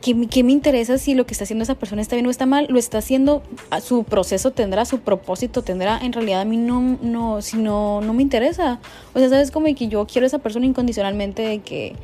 [0.00, 2.46] ¿Qué, ¿qué, me interesa si lo que está haciendo esa persona está bien o está
[2.46, 2.66] mal?
[2.70, 3.42] Lo está haciendo,
[3.82, 5.98] su proceso tendrá, su propósito tendrá.
[5.98, 8.80] En realidad a mí no, no, si no, no me interesa.
[9.12, 11.96] O sea, sabes como que yo quiero a esa persona incondicionalmente de que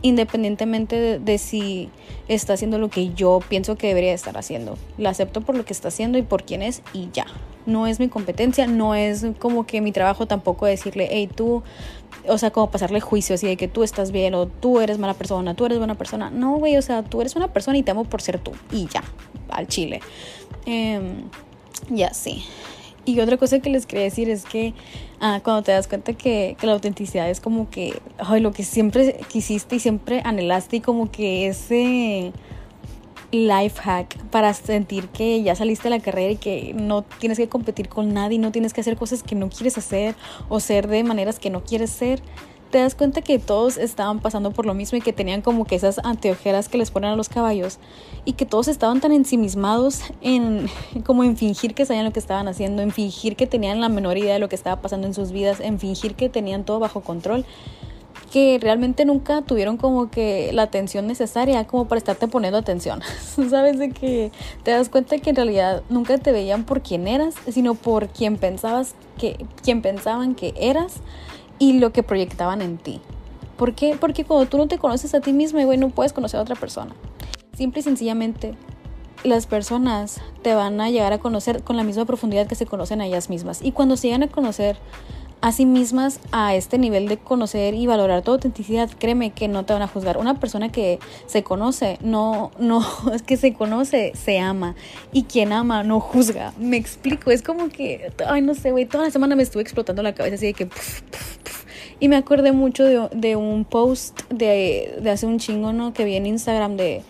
[0.00, 1.90] independientemente de, de, si
[2.26, 4.78] está haciendo lo que yo pienso que debería estar haciendo.
[4.96, 7.26] La acepto por lo que está haciendo y por quién es y ya
[7.66, 11.62] no es mi competencia, no es como que mi trabajo tampoco decirle, hey, tú,
[12.28, 15.14] o sea, como pasarle juicio así de que tú estás bien o tú eres mala
[15.14, 16.30] persona, tú eres buena persona.
[16.30, 18.86] No, güey, o sea, tú eres una persona y te amo por ser tú y
[18.86, 19.02] ya,
[19.50, 20.00] al chile.
[20.66, 21.00] Eh,
[21.90, 22.44] ya sí.
[23.04, 24.74] Y otra cosa que les quería decir es que
[25.20, 28.00] ah, cuando te das cuenta que, la autenticidad es como que
[28.40, 32.32] lo que siempre quisiste y siempre anhelaste y como que ese
[33.32, 37.48] life hack para sentir que ya saliste de la carrera y que no tienes que
[37.48, 40.14] competir con nadie, no tienes que hacer cosas que no quieres hacer
[40.48, 42.22] o ser de maneras que no quieres ser,
[42.72, 45.76] te das cuenta que todos estaban pasando por lo mismo y que tenían como que
[45.76, 47.78] esas anteojeras que les ponen a los caballos
[48.24, 50.68] y que todos estaban tan ensimismados en
[51.04, 54.16] como en fingir que sabían lo que estaban haciendo, en fingir que tenían la menor
[54.16, 57.02] idea de lo que estaba pasando en sus vidas, en fingir que tenían todo bajo
[57.02, 57.44] control
[58.32, 63.00] que realmente nunca tuvieron como que la atención necesaria como para estarte poniendo atención.
[63.50, 67.34] Sabes de que te das cuenta que en realidad nunca te veían por quién eras,
[67.50, 70.94] sino por quién pensabas que quién pensaban que eras
[71.58, 73.00] y lo que proyectaban en ti.
[73.56, 73.96] ¿Por qué?
[74.00, 76.56] Porque cuando tú no te conoces a ti mismo, güey, no puedes conocer a otra
[76.56, 76.94] persona.
[77.54, 78.54] Simple y sencillamente
[79.24, 83.00] las personas te van a llegar a conocer con la misma profundidad que se conocen
[83.00, 83.62] a ellas mismas.
[83.62, 84.76] Y cuando se llegan a conocer
[85.42, 89.64] a sí mismas a este nivel de conocer y valorar tu autenticidad, créeme que no
[89.64, 90.16] te van a juzgar.
[90.16, 92.82] Una persona que se conoce, no, no,
[93.14, 94.74] es que se conoce, se ama.
[95.12, 96.54] Y quien ama no juzga.
[96.58, 100.02] Me explico, es como que, ay, no sé, güey, toda la semana me estuve explotando
[100.02, 100.68] la cabeza así de que...
[102.00, 105.92] Y me acordé mucho de, de un post de, de hace un chingo, ¿no?
[105.92, 107.02] Que vi en Instagram de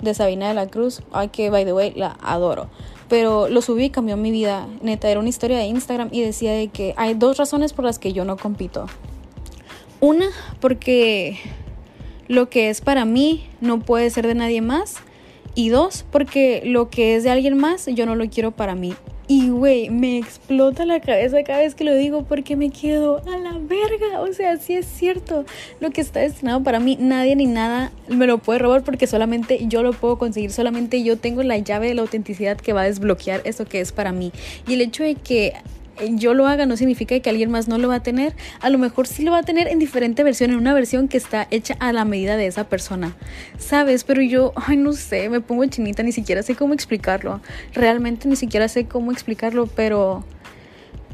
[0.00, 1.02] de Sabina de la Cruz.
[1.12, 2.68] Ay, que by the way, la adoro.
[3.10, 4.66] Pero lo subí y cambió mi vida.
[4.80, 7.98] Neta, era una historia de Instagram y decía de que hay dos razones por las
[7.98, 8.86] que yo no compito.
[10.00, 10.28] Una,
[10.60, 11.38] porque
[12.28, 14.94] lo que es para mí no puede ser de nadie más.
[15.56, 18.94] Y dos, porque lo que es de alguien más yo no lo quiero para mí.
[19.32, 23.38] Y, güey, me explota la cabeza cada vez que lo digo porque me quedo a
[23.38, 24.22] la verga.
[24.22, 25.44] O sea, sí es cierto.
[25.78, 29.68] Lo que está destinado para mí, nadie ni nada me lo puede robar porque solamente
[29.68, 30.50] yo lo puedo conseguir.
[30.50, 33.92] Solamente yo tengo la llave de la autenticidad que va a desbloquear eso que es
[33.92, 34.32] para mí.
[34.66, 35.52] Y el hecho de que
[36.08, 38.34] yo lo haga no significa que alguien más no lo va a tener.
[38.60, 41.16] A lo mejor sí lo va a tener en diferente versión, en una versión que
[41.16, 43.16] está hecha a la medida de esa persona.
[43.58, 44.04] ¿Sabes?
[44.04, 47.40] Pero yo, ay, no sé, me pongo chinita, ni siquiera sé cómo explicarlo.
[47.72, 50.24] Realmente ni siquiera sé cómo explicarlo, pero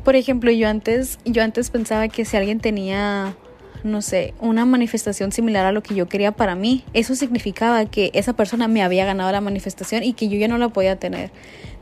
[0.05, 3.35] por ejemplo, yo antes yo antes pensaba que si alguien tenía
[3.85, 8.11] no sé, una manifestación similar a lo que yo quería para mí, eso significaba que
[8.15, 11.31] esa persona me había ganado la manifestación y que yo ya no la podía tener.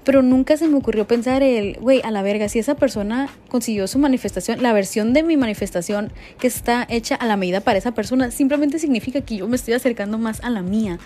[0.04, 3.87] Pero nunca se me ocurrió pensar el, güey, a la verga, si esa persona consiguió
[3.88, 7.92] su manifestación, la versión de mi manifestación que está hecha a la medida para esa
[7.92, 10.98] persona, simplemente significa que yo me estoy acercando más a la mía.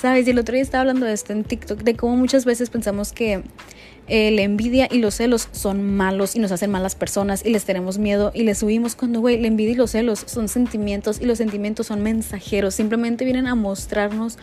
[0.00, 0.26] ¿Sabes?
[0.26, 3.12] Y el otro día estaba hablando de esto en TikTok, de cómo muchas veces pensamos
[3.12, 3.42] que
[4.08, 7.64] eh, la envidia y los celos son malos y nos hacen malas personas y les
[7.64, 11.24] tenemos miedo y les subimos cuando, güey, la envidia y los celos son sentimientos y
[11.24, 14.38] los sentimientos son mensajeros, simplemente vienen a mostrarnos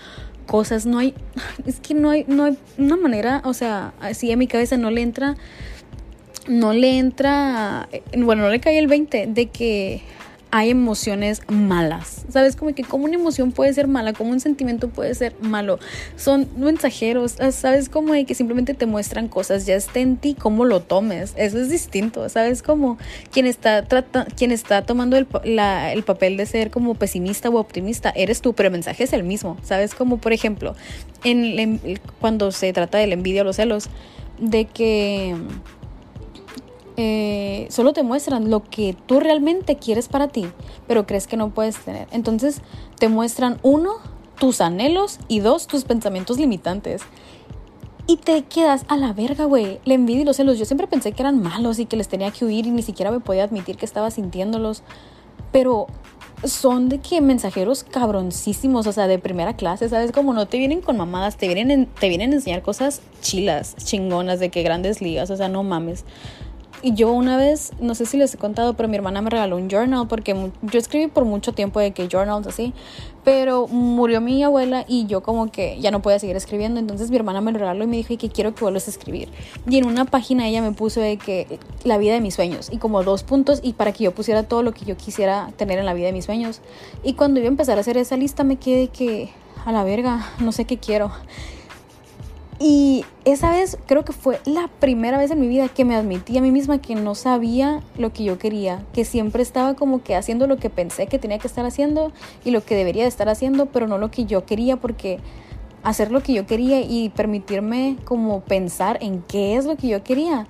[0.46, 1.14] cosas, no hay,
[1.66, 4.92] es que no hay, no hay una manera, o sea, así a mi cabeza no
[4.92, 5.36] le entra,
[6.48, 10.02] no le entra, bueno, no le cae el 20 de que
[10.52, 12.26] hay emociones malas.
[12.30, 12.56] ¿Sabes?
[12.56, 15.80] Como que como una emoción puede ser mala, como un sentimiento puede ser malo.
[16.16, 17.90] Son mensajeros, ¿sabes?
[17.90, 21.34] Como de que simplemente te muestran cosas, ya está en ti cómo lo tomes.
[21.38, 22.64] Eso es distinto, ¿sabes?
[22.64, 22.98] Como
[23.32, 28.12] quien está, trata, quien está tomando el, el papel de ser como pesimista o optimista,
[28.16, 29.94] eres tú, pero el mensaje es el mismo, ¿sabes?
[29.94, 30.76] Como por ejemplo,
[31.24, 31.80] en,
[32.20, 33.90] cuando se trata de la envidia o los celos,
[34.40, 35.36] de que
[37.02, 40.48] eh, solo te muestran lo que tú realmente quieres para ti,
[40.86, 42.10] pero crees que no puedes tener.
[42.12, 42.60] Entonces
[42.98, 43.94] te muestran uno,
[44.38, 47.04] tus anhelos y dos, tus pensamientos limitantes.
[48.06, 49.80] Y te quedas a la verga, güey.
[49.86, 50.60] La envidia y los celos.
[50.60, 53.12] Yo siempre pensé que eran malos y que les tenía que huir y ni siquiera
[53.12, 54.84] me podía admitir que estaba sintiéndolos.
[55.54, 55.88] Pero
[56.44, 60.12] son de que mensajeros cabroncísimos, o sea, de primera clase, ¿sabes?
[60.12, 64.42] Como no te vienen con mamadas, te vienen, te vienen a enseñar cosas chilas, chingonas,
[64.42, 66.04] de que grandes ligas, o sea, no mames.
[66.82, 69.58] Y yo una vez, no sé si les he contado, pero mi hermana me regaló
[69.58, 72.74] un journal porque yo escribí por mucho tiempo de que journals así,
[73.26, 77.18] pero murió mi abuela y yo como que ya no podía seguir escribiendo, entonces mi
[77.18, 79.28] hermana me lo regaló y me dijo que quiero que vuelvas a escribir.
[79.70, 82.78] Y en una página ella me puso de que la vida de mis sueños y
[82.78, 85.86] como dos puntos y para que yo pusiera todo lo que yo quisiera tener en
[85.86, 86.62] la vida de mis sueños.
[87.04, 89.32] Y cuando iba a empezar a hacer esa lista me quedé que
[89.66, 91.12] a la verga, no sé qué quiero.
[92.62, 96.38] Y esa vez creo que fue la primera vez en mi vida que me admití
[96.38, 100.14] a mí misma que no sabía lo que yo quería, que siempre estaba como que
[100.14, 102.12] haciendo lo que pensé que tenía que estar haciendo
[102.44, 105.20] y lo que debería de estar haciendo, pero no lo que yo quería porque
[105.84, 110.04] hacer lo que yo quería y permitirme como pensar en qué es lo que yo
[110.04, 110.46] quería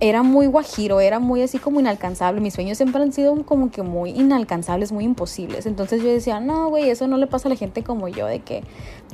[0.00, 2.40] era muy guajiro, era muy así como inalcanzable.
[2.40, 5.66] Mis sueños siempre han sido como que muy inalcanzables, muy imposibles.
[5.66, 8.40] Entonces yo decía, no, güey, eso no le pasa a la gente como yo, de
[8.40, 8.62] que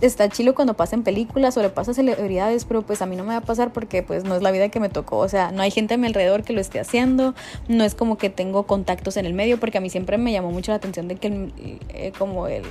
[0.00, 3.16] está chilo cuando pasa en películas o le pasa a celebridades, pero pues a mí
[3.16, 5.18] no me va a pasar porque pues no es la vida que me tocó.
[5.18, 7.34] O sea, no hay gente a mi alrededor que lo esté haciendo,
[7.68, 10.50] no es como que tengo contactos en el medio, porque a mí siempre me llamó
[10.50, 11.50] mucho la atención de que
[11.88, 12.64] eh, como el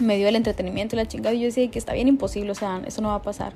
[0.00, 2.82] medio del entretenimiento y la chingada, y yo decía que está bien imposible, o sea,
[2.86, 3.52] eso no va a pasar.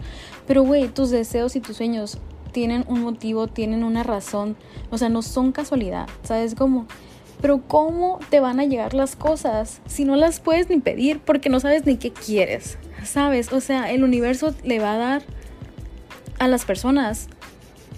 [0.47, 2.19] Pero, güey, tus deseos y tus sueños
[2.53, 4.57] tienen un motivo, tienen una razón,
[4.91, 6.87] o sea, no son casualidad, ¿sabes cómo?
[7.41, 11.49] Pero ¿cómo te van a llegar las cosas si no las puedes ni pedir porque
[11.49, 12.79] no sabes ni qué quieres?
[13.05, 13.53] ¿Sabes?
[13.53, 15.23] O sea, el universo le va a dar
[16.39, 17.29] a las personas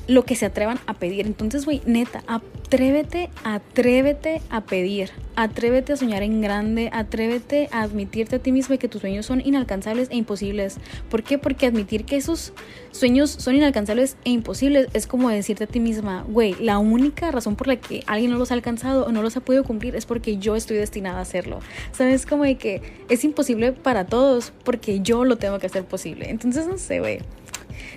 [0.06, 1.26] lo que se atrevan a pedir.
[1.26, 2.22] Entonces, güey, neta,
[2.70, 5.10] atrévete, atrévete a pedir.
[5.34, 9.44] Atrévete a soñar en grande, atrévete a admitirte a ti mismo que tus sueños son
[9.44, 10.76] inalcanzables e imposibles.
[11.08, 11.36] ¿Por qué?
[11.36, 12.52] Porque admitir que esos
[12.92, 17.56] sueños son inalcanzables e imposibles es como decirte a ti misma, güey, la única razón
[17.56, 20.06] por la que alguien no los ha alcanzado o no los ha podido cumplir es
[20.06, 21.58] porque yo estoy destinada a hacerlo.
[21.90, 22.24] ¿Sabes?
[22.24, 26.30] Como de que es imposible para todos porque yo lo tengo que hacer posible.
[26.30, 27.18] Entonces, no sé, güey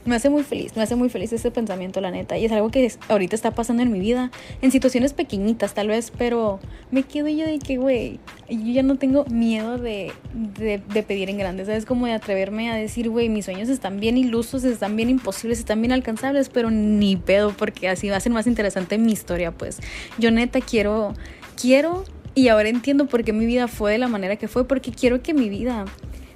[0.06, 2.38] me hace muy feliz, me hace muy feliz ese pensamiento, la neta.
[2.38, 6.12] Y es algo que ahorita está pasando en mi vida, en situaciones pequeñitas tal vez,
[6.18, 6.60] pero
[6.92, 8.20] me quedo yo de que, güey,
[8.50, 11.86] yo ya no tengo miedo de, de, pedir en grande, ¿sabes?
[11.86, 15.82] Como de atreverme a decir, güey, mis sueños están bien ilusos, están bien imposibles, están
[15.82, 19.80] bien alcanzables, pero ni pedo, porque así va a ser más interesante mi historia, pues.
[20.18, 21.14] Yo neta quiero,
[21.60, 22.04] quiero,
[22.36, 25.22] y ahora entiendo por qué mi vida fue de la manera que fue, porque quiero
[25.22, 25.86] que mi vida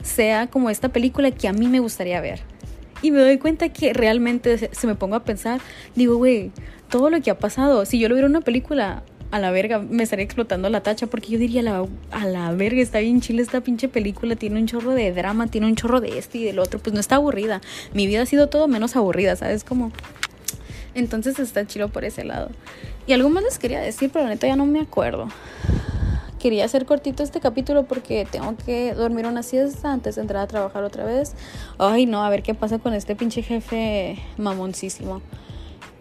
[0.04, 2.42] sea como esta película que a mí me gustaría ver.
[3.02, 5.62] Y me doy cuenta que realmente se me pongo a pensar,
[5.96, 6.52] digo, güey,
[6.90, 10.04] todo lo que ha pasado, si yo lo viera una película, a la verga, me
[10.04, 13.62] estaría explotando la tacha porque yo diría, la, a la verga, está bien chile esta
[13.62, 16.80] pinche película, tiene un chorro de drama, tiene un chorro de este y del otro,
[16.80, 17.62] pues no está aburrida.
[17.94, 19.64] Mi vida ha sido todo menos aburrida, ¿sabes?
[19.64, 19.92] Como...
[20.94, 22.50] Entonces está chido por ese lado.
[23.06, 25.28] Y algo más les quería decir, pero la neta ya no me acuerdo.
[26.40, 30.48] Quería hacer cortito este capítulo porque tengo que dormir una siesta antes de entrar a
[30.48, 31.34] trabajar otra vez.
[31.80, 35.22] Ay, no, a ver qué pasa con este pinche jefe mamoncísimo.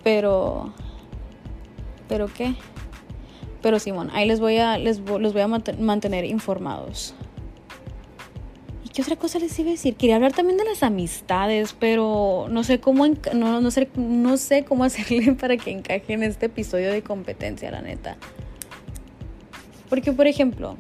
[0.05, 0.73] Pero...
[2.09, 2.55] ¿Pero qué?
[3.63, 7.15] Pero Simón, ahí les voy a, les, los voy a mantener informados.
[8.85, 9.97] ¿Y qué otra cosa les iba a decir?
[9.97, 14.65] Quería hablar también de las amistades, pero no sé cómo, no, no, sé, no sé
[14.65, 18.19] cómo hacerle para que encaje en este episodio de competencia, la neta.
[19.89, 20.77] Porque, por ejemplo,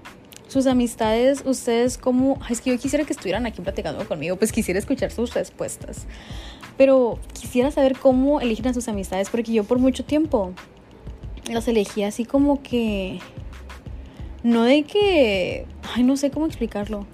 [0.49, 2.38] sus amistades, ustedes como...
[2.49, 6.07] Es que yo quisiera que estuvieran aquí platicando conmigo, pues quisiera escuchar sus respuestas.
[6.77, 10.53] Pero quisiera saber cómo eligen a sus amistades, porque yo por mucho tiempo
[11.51, 13.21] las elegí así como que...
[14.42, 15.66] No de que...
[15.95, 17.07] Ay, no sé cómo explicarlo.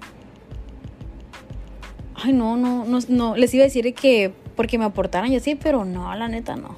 [2.15, 3.35] Ay, no, no, no, no.
[3.35, 6.75] Les iba a decir que porque me aportaran y así, pero no, la neta no.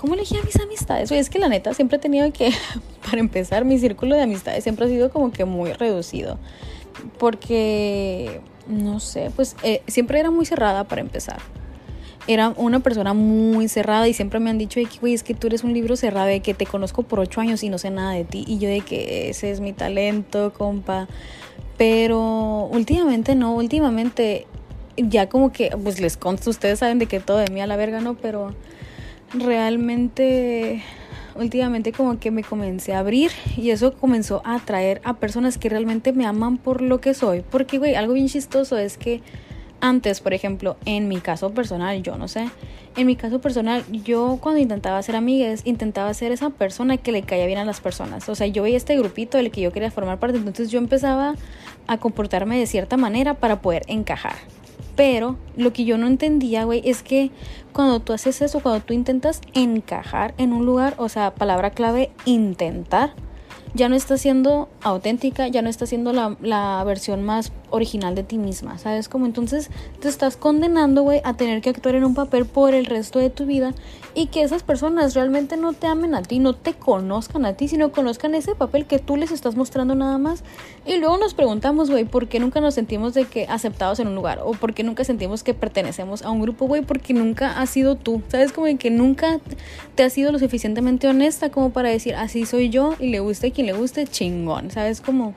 [0.00, 1.10] ¿Cómo elegí mis amistades?
[1.12, 2.52] Oye, es que la neta siempre he tenido que,
[3.04, 6.38] para empezar, mi círculo de amistades siempre ha sido como que muy reducido.
[7.18, 11.38] Porque, no sé, pues eh, siempre era muy cerrada para empezar
[12.26, 15.64] era una persona muy cerrada y siempre me han dicho, güey, es que tú eres
[15.64, 18.24] un libro cerrado, de que te conozco por ocho años y no sé nada de
[18.24, 18.44] ti.
[18.46, 21.08] Y yo de que ese es mi talento, compa.
[21.76, 24.46] Pero últimamente no, últimamente
[24.96, 27.76] ya como que, pues les consta, ustedes saben de que todo de mí a la
[27.76, 28.14] verga, ¿no?
[28.14, 28.54] Pero
[29.32, 30.82] realmente
[31.36, 35.68] últimamente como que me comencé a abrir y eso comenzó a atraer a personas que
[35.68, 37.42] realmente me aman por lo que soy.
[37.48, 39.22] Porque, güey, algo bien chistoso es que
[39.80, 42.50] antes, por ejemplo, en mi caso personal, yo no sé,
[42.96, 47.22] en mi caso personal, yo cuando intentaba ser amigas, intentaba ser esa persona que le
[47.22, 48.28] caía bien a las personas.
[48.28, 51.34] O sea, yo veía este grupito del que yo quería formar parte, entonces yo empezaba
[51.86, 54.34] a comportarme de cierta manera para poder encajar.
[55.00, 57.30] Pero lo que yo no entendía, güey, es que
[57.72, 62.10] cuando tú haces eso, cuando tú intentas encajar en un lugar, o sea, palabra clave,
[62.26, 63.14] intentar,
[63.74, 68.22] ya no estás siendo auténtica, ya no estás siendo la, la versión más original de
[68.22, 69.08] ti misma, ¿sabes?
[69.08, 72.86] Como entonces te estás condenando, güey, a tener que actuar en un papel por el
[72.86, 73.74] resto de tu vida
[74.14, 77.68] y que esas personas realmente no te amen a ti, no te conozcan a ti,
[77.68, 80.42] sino conozcan ese papel que tú les estás mostrando nada más.
[80.84, 84.14] Y luego nos preguntamos, güey, ¿por qué nunca nos sentimos de que aceptados en un
[84.14, 84.40] lugar?
[84.44, 87.96] O por qué nunca sentimos que pertenecemos a un grupo, güey, porque nunca has sido
[87.96, 88.52] tú, ¿sabes?
[88.52, 89.40] Como que nunca
[89.94, 93.52] te has sido lo suficientemente honesta como para decir, así soy yo y le guste
[93.60, 95.00] quien le guste, chingón, ¿sabes?
[95.00, 95.34] Como...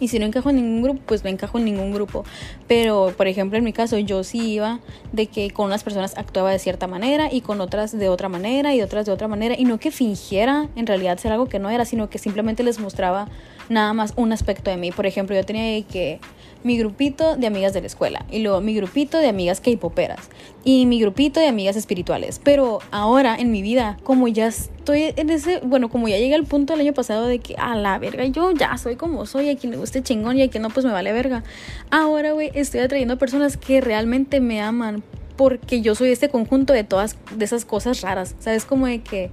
[0.00, 2.24] Y si no encajo en ningún grupo, pues no encajo en ningún grupo.
[2.68, 4.78] Pero, por ejemplo, en mi caso, yo sí iba
[5.12, 8.74] de que con unas personas actuaba de cierta manera y con otras de otra manera
[8.74, 9.56] y otras de otra manera.
[9.58, 12.78] Y no que fingiera en realidad ser algo que no era, sino que simplemente les
[12.78, 13.28] mostraba
[13.68, 14.92] nada más un aspecto de mí.
[14.92, 16.20] Por ejemplo, yo tenía que
[16.64, 20.28] mi grupito de amigas de la escuela y luego mi grupito de amigas K-poperas
[20.64, 22.40] y mi grupito de amigas espirituales.
[22.42, 26.44] Pero ahora en mi vida, como ya estoy en ese, bueno, como ya llegué al
[26.44, 29.56] punto del año pasado de que a la verga, yo ya soy como soy, a
[29.56, 31.44] quien le guste chingón y a quien no, pues me vale verga.
[31.90, 35.02] Ahora, güey, estoy atrayendo personas que realmente me aman
[35.36, 38.64] porque yo soy este conjunto de todas de esas cosas raras, ¿sabes?
[38.64, 39.30] Como de que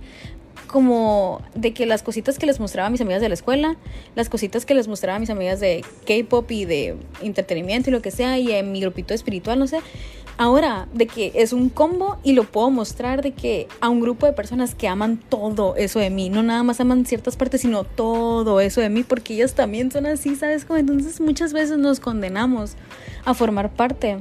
[0.65, 3.77] como de que las cositas que les mostraba a mis amigas de la escuela,
[4.15, 8.01] las cositas que les mostraba a mis amigas de K-pop y de entretenimiento y lo
[8.01, 9.79] que sea, y en mi grupito espiritual, no sé.
[10.37, 14.25] Ahora, de que es un combo y lo puedo mostrar de que a un grupo
[14.25, 17.85] de personas que aman todo eso de mí, no nada más aman ciertas partes, sino
[17.85, 20.65] todo eso de mí, porque ellas también son así, ¿sabes?
[20.65, 22.75] Como entonces muchas veces nos condenamos
[23.23, 24.17] a formar parte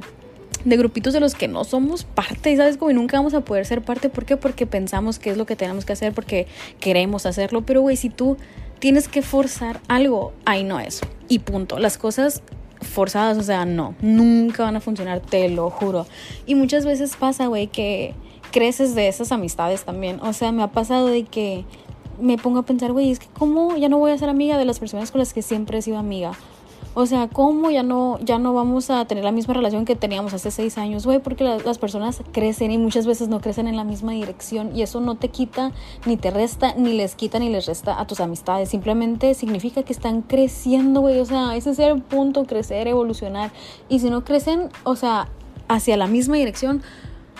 [0.65, 2.77] de grupitos de los que no somos parte, ¿sabes?
[2.77, 4.09] Como nunca vamos a poder ser parte.
[4.09, 4.35] ¿Por qué?
[4.35, 6.47] Porque pensamos que es lo que tenemos que hacer, porque
[6.79, 7.65] queremos hacerlo.
[7.65, 8.37] Pero, güey, si tú
[8.79, 11.01] tienes que forzar algo, ahí no es.
[11.29, 11.79] Y punto.
[11.79, 12.41] Las cosas
[12.81, 16.05] forzadas, o sea, no, nunca van a funcionar, te lo juro.
[16.45, 18.13] Y muchas veces pasa, güey, que
[18.51, 20.19] creces de esas amistades también.
[20.21, 21.65] O sea, me ha pasado de que
[22.19, 24.65] me pongo a pensar, güey, es que cómo ya no voy a ser amiga de
[24.65, 26.31] las personas con las que siempre he sido amiga.
[26.97, 30.33] O sea, ¿cómo ya no, ya no vamos a tener la misma relación que teníamos
[30.33, 31.19] hace seis años, güey?
[31.19, 35.01] Porque las personas crecen y muchas veces no crecen en la misma dirección y eso
[35.01, 35.73] no te quita,
[36.05, 38.69] ni te resta, ni les quita, ni les resta a tus amistades.
[38.69, 41.19] Simplemente significa que están creciendo, güey.
[41.19, 43.51] O sea, ese es el punto, crecer, evolucionar.
[43.89, 45.27] Y si no crecen, o sea,
[45.67, 46.81] hacia la misma dirección,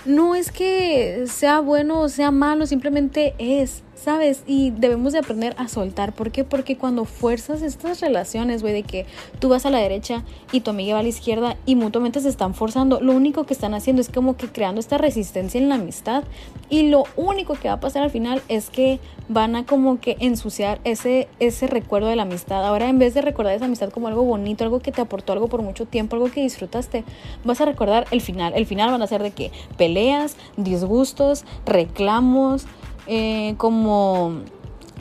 [0.06, 4.44] no es que sea bueno o sea malo, simplemente es ¿sabes?
[4.46, 6.14] Y debemos de aprender a soltar.
[6.14, 6.44] ¿Por qué?
[6.44, 9.06] Porque cuando fuerzas estas relaciones, güey, de que
[9.40, 12.30] tú vas a la derecha y tu amiga va a la izquierda y mutuamente se
[12.30, 15.76] están forzando, lo único que están haciendo es como que creando esta resistencia en la
[15.76, 16.24] amistad.
[16.70, 20.18] Y lo único que va a pasar al final es que van a como que
[20.20, 22.64] ensuciar ese, ese recuerdo de la amistad.
[22.66, 25.48] Ahora, en vez de recordar esa amistad como algo bonito, algo que te aportó algo
[25.48, 27.04] por mucho tiempo, algo que disfrutaste,
[27.44, 28.54] vas a recordar el final.
[28.56, 32.66] El final van a ser de que peleas, disgustos, reclamos,
[33.08, 34.42] eh, como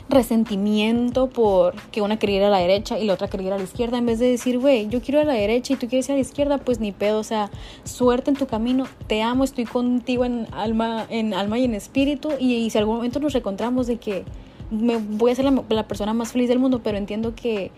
[0.07, 3.57] resentimiento por que una quería ir a la derecha y la otra quería ir a
[3.57, 5.87] la izquierda, en vez de decir, güey, yo quiero ir a la derecha y tú
[5.87, 7.49] quieres ir a la izquierda, pues ni pedo, o sea,
[7.83, 12.29] suerte en tu camino, te amo, estoy contigo en alma, en alma y en espíritu,
[12.39, 14.25] y, si algún momento nos encontramos de que
[14.69, 17.71] me voy a ser la, la persona más feliz del mundo, pero entiendo que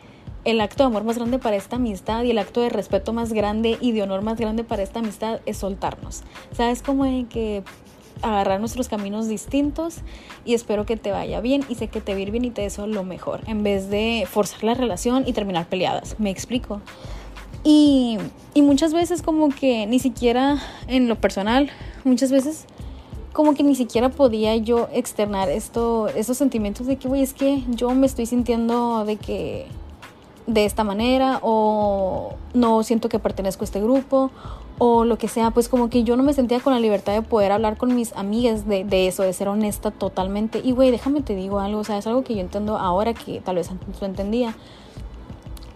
[0.43, 3.33] el acto de amor más grande para esta amistad y el acto de respeto más
[3.33, 6.23] grande y de honor más grande para esta amistad es soltarnos.
[6.53, 6.81] ¿Sabes?
[6.81, 7.63] Como de que
[8.21, 9.97] agarrar nuestros caminos distintos
[10.45, 12.51] y espero que te vaya bien y sé que te va a ir bien y
[12.51, 16.15] te deseo lo mejor en vez de forzar la relación y terminar peleadas.
[16.19, 16.81] Me explico.
[17.63, 18.17] Y,
[18.53, 20.57] y muchas veces como que ni siquiera
[20.87, 21.69] en lo personal,
[22.03, 22.65] muchas veces
[23.33, 27.63] como que ni siquiera podía yo externar esto, estos sentimientos de que, güey, es que
[27.69, 29.67] yo me estoy sintiendo de que
[30.47, 34.31] de esta manera o no siento que pertenezco a este grupo
[34.79, 37.21] o lo que sea, pues como que yo no me sentía con la libertad de
[37.21, 40.61] poder hablar con mis amigas de, de eso, de ser honesta totalmente.
[40.63, 43.41] Y güey, déjame te digo algo, o sea, es algo que yo entiendo ahora que
[43.41, 44.55] tal vez antes no entendía.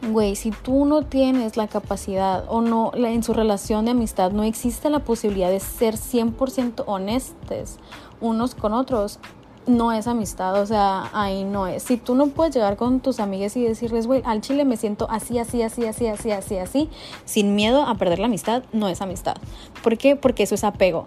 [0.10, 4.44] Güey, si tú no tienes la capacidad o no, en su relación de amistad no
[4.44, 7.78] existe la posibilidad de ser 100% honestos
[8.20, 9.20] unos con otros,
[9.68, 11.84] no es amistad, o sea, ahí no es.
[11.84, 15.08] Si tú no puedes llegar con tus amigas y decirles, güey, al chile me siento
[15.10, 16.90] así, así, así, así, así, así, así,
[17.26, 19.36] sin miedo a perder la amistad, no es amistad.
[19.84, 20.16] ¿Por qué?
[20.16, 21.06] Porque eso es apego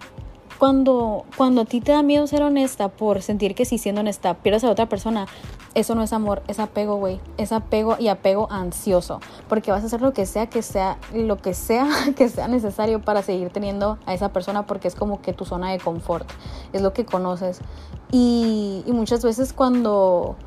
[0.57, 4.35] cuando, cuando a ti te da miedo ser honesta por sentir que si siendo honesta
[4.35, 5.27] pierdes a otra persona,
[5.73, 7.19] eso no es amor, es apego, güey.
[7.37, 9.19] Es apego y apego ansioso.
[9.49, 13.01] Porque vas a hacer lo que sea, que sea, lo que sea que sea necesario
[13.01, 16.29] para seguir teniendo a esa persona porque es como que tu zona de confort.
[16.71, 17.59] Es lo que conoces.
[18.11, 20.37] Y, y muchas veces cuando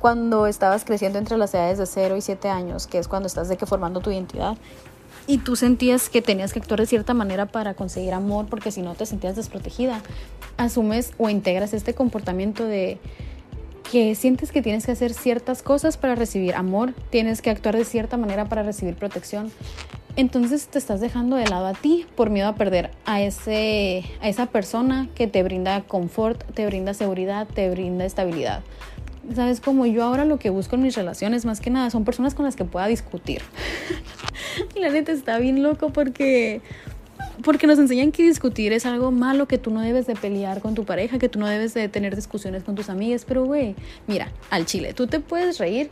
[0.00, 3.48] cuando estabas creciendo entre las edades de 0 y 7 años, que es cuando estás
[3.48, 4.56] de que formando tu identidad,
[5.30, 8.82] y tú sentías que tenías que actuar de cierta manera para conseguir amor porque si
[8.82, 10.02] no te sentías desprotegida,
[10.56, 12.98] asumes o integras este comportamiento de
[13.92, 17.84] que sientes que tienes que hacer ciertas cosas para recibir amor, tienes que actuar de
[17.84, 19.52] cierta manera para recibir protección.
[20.16, 24.28] Entonces te estás dejando de lado a ti por miedo a perder a, ese, a
[24.28, 28.62] esa persona que te brinda confort, te brinda seguridad, te brinda estabilidad.
[29.34, 32.34] Sabes, como yo ahora lo que busco en mis relaciones más que nada son personas
[32.34, 33.42] con las que pueda discutir.
[34.74, 36.60] y la neta está bien loco porque
[37.42, 40.74] porque nos enseñan que discutir es algo malo, que tú no debes de pelear con
[40.74, 43.74] tu pareja, que tú no debes de tener discusiones con tus amigas, pero güey,
[44.06, 45.88] mira, al chile, tú te puedes reír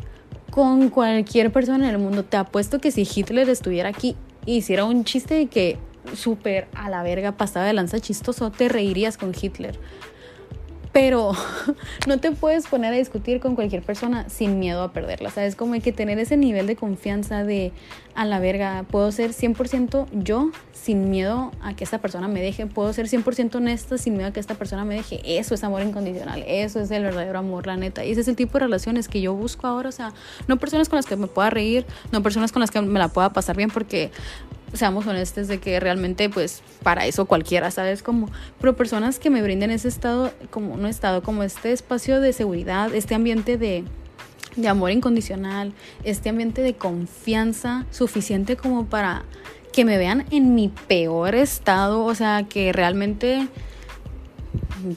[0.51, 2.25] con cualquier persona en el mundo.
[2.25, 5.79] Te apuesto que si Hitler estuviera aquí y hiciera un chiste de que
[6.15, 9.79] súper a la verga pasaba de lanza chistoso, te reirías con Hitler
[10.99, 11.31] pero
[12.09, 15.55] no te puedes poner a discutir con cualquier persona sin miedo a perderla, ¿sabes?
[15.55, 17.71] Como hay que tener ese nivel de confianza de
[18.19, 22.67] a la verga, puedo ser 100% yo sin miedo a que esta persona me deje,
[22.67, 25.83] puedo ser 100% honesta sin miedo a que esta persona me deje, eso es amor
[25.83, 29.07] incondicional, eso es el verdadero amor, la neta, y ese es el tipo de relaciones
[29.07, 30.13] que yo busco ahora, o sea,
[30.49, 33.07] no personas con las que me pueda reír, no personas con las que me la
[33.07, 34.11] pueda pasar bien, porque
[34.73, 38.03] seamos honestos de que realmente pues para eso cualquiera, ¿sabes?
[38.03, 38.29] Como,
[38.61, 42.93] pero personas que me brinden ese estado, como un estado, como este espacio de seguridad,
[42.93, 43.85] este ambiente de,
[44.57, 45.73] de amor incondicional,
[46.05, 49.25] este ambiente de confianza suficiente como para
[49.73, 53.49] que me vean en mi peor estado, o sea, que realmente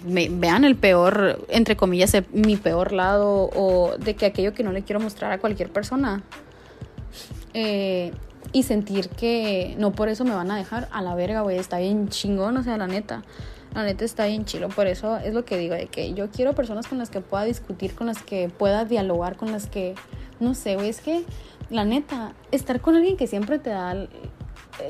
[0.05, 4.71] me vean el peor, entre comillas, mi peor lado o de que aquello que no
[4.71, 6.23] le quiero mostrar a cualquier persona.
[7.53, 8.11] Eh,
[8.53, 11.77] y sentir que no por eso me van a dejar a la verga, güey, está
[11.79, 13.23] bien chingón, o sea, la neta.
[13.73, 16.53] La neta está bien chilo, por eso es lo que digo, de que yo quiero
[16.53, 19.95] personas con las que pueda discutir, con las que pueda dialogar, con las que,
[20.41, 21.23] no sé, güey, es que
[21.69, 24.09] la neta, estar con alguien que siempre te da eh,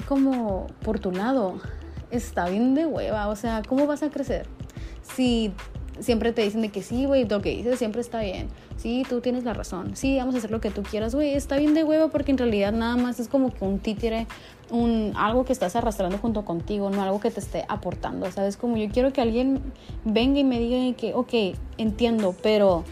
[0.07, 1.61] como por tu lado,
[2.09, 4.47] está bien de hueva, o sea, ¿cómo vas a crecer?
[5.03, 5.53] Si
[6.01, 8.47] siempre te dicen de que sí, güey, lo que dices siempre está bien.
[8.77, 9.95] Sí, tú tienes la razón.
[9.95, 11.33] Sí, vamos a hacer lo que tú quieras, güey.
[11.33, 14.27] Está bien de huevo porque en realidad nada más es como que un títere,
[14.69, 18.29] un, algo que estás arrastrando junto contigo, no algo que te esté aportando.
[18.31, 18.57] ¿Sabes?
[18.57, 19.61] Como yo quiero que alguien
[20.03, 22.83] venga y me diga que, ok, entiendo, pero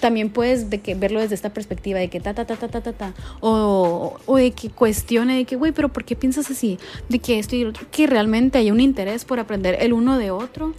[0.00, 2.80] también puedes de que verlo desde esta perspectiva de que ta ta ta ta ta
[2.80, 6.78] ta ta o, o de que cuestione de que güey pero por qué piensas así
[7.08, 10.30] de que esto y otro que realmente hay un interés por aprender el uno de
[10.30, 10.72] otro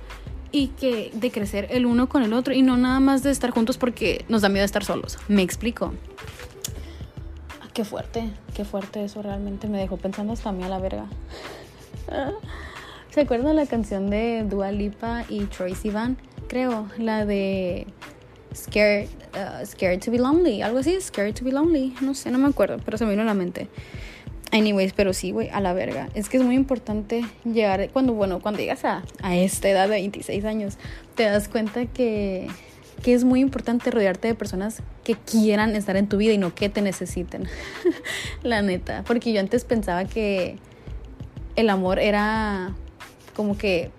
[0.51, 3.51] y que de crecer el uno con el otro y no nada más de estar
[3.51, 5.17] juntos porque nos da miedo estar solos.
[5.27, 5.93] Me explico.
[7.61, 10.79] Ah, qué fuerte, qué fuerte eso realmente me dejó pensando hasta a mí a la
[10.79, 11.05] verga.
[13.11, 16.17] ¿Se acuerdan la canción de Dua Lipa y Troy Sivan?
[16.47, 17.87] Creo, la de
[18.55, 22.37] Scared, uh, Scared to be Lonely, algo así, Scared to be Lonely, no sé, no
[22.37, 23.67] me acuerdo, pero se me vino a la mente.
[24.51, 26.09] Anyways, pero sí, güey, a la verga.
[26.13, 29.91] Es que es muy importante llegar, cuando, bueno, cuando llegas a, a esta edad de
[29.91, 30.77] 26 años,
[31.15, 32.47] te das cuenta que,
[33.01, 36.53] que es muy importante rodearte de personas que quieran estar en tu vida y no
[36.53, 37.47] que te necesiten.
[38.43, 39.03] la neta.
[39.07, 40.57] Porque yo antes pensaba que
[41.55, 42.75] el amor era
[43.35, 43.91] como que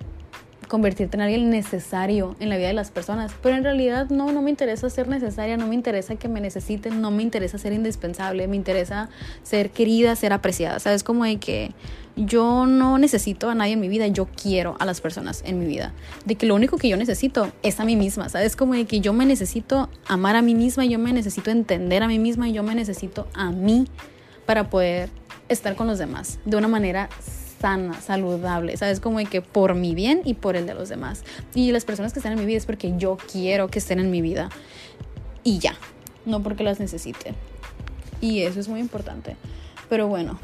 [0.73, 3.31] convertirte en alguien necesario en la vida de las personas.
[3.43, 7.03] Pero en realidad no, no me interesa ser necesaria, no me interesa que me necesiten,
[7.03, 9.11] no me interesa ser indispensable, me interesa
[9.43, 10.79] ser querida, ser apreciada.
[10.79, 11.05] ¿Sabes?
[11.05, 11.73] Como de que
[12.17, 15.67] yo no necesito a nadie en mi vida, yo quiero a las personas en mi
[15.67, 15.93] vida.
[16.25, 18.57] De que lo único que yo necesito es a mí misma, ¿sabes?
[18.57, 22.09] Como de que yo me necesito amar a mí misma, yo me necesito entender a
[22.09, 23.89] mí misma, yo me necesito a mí
[24.47, 25.11] para poder
[25.51, 27.11] estar con los demás de una manera
[27.63, 28.99] sana, saludable, ¿sabes?
[28.99, 31.23] Como de que por mi bien y por el de los demás.
[31.55, 34.11] Y las personas que están en mi vida es porque yo quiero que estén en
[34.11, 34.51] mi vida.
[35.45, 35.77] Y ya,
[36.27, 37.35] no porque las necesite.
[38.21, 39.37] Y eso es muy importante.
[39.89, 40.41] Pero bueno,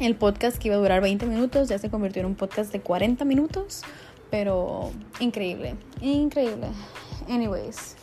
[0.00, 2.80] el podcast que iba a durar 20 minutos ya se convirtió en un podcast de
[2.80, 3.82] 40 minutos.
[4.28, 4.90] Pero
[5.20, 6.68] increíble, increíble.
[7.28, 7.94] Anyways,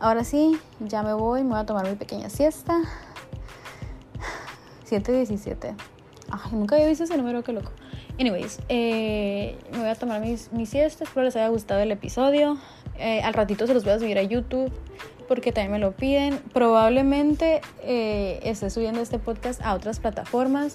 [0.00, 2.80] ahora sí, ya me voy, me voy a tomar mi pequeña siesta.
[4.90, 5.95] 7.17.
[6.30, 7.70] Ay, nunca había visto ese número, qué loco.
[8.18, 11.08] Anyways, eh, me voy a tomar mis, mis siestas.
[11.08, 12.58] Espero les haya gustado el episodio.
[12.98, 14.72] Eh, al ratito se los voy a subir a YouTube
[15.28, 16.38] porque también me lo piden.
[16.52, 20.74] Probablemente eh, esté subiendo este podcast a otras plataformas.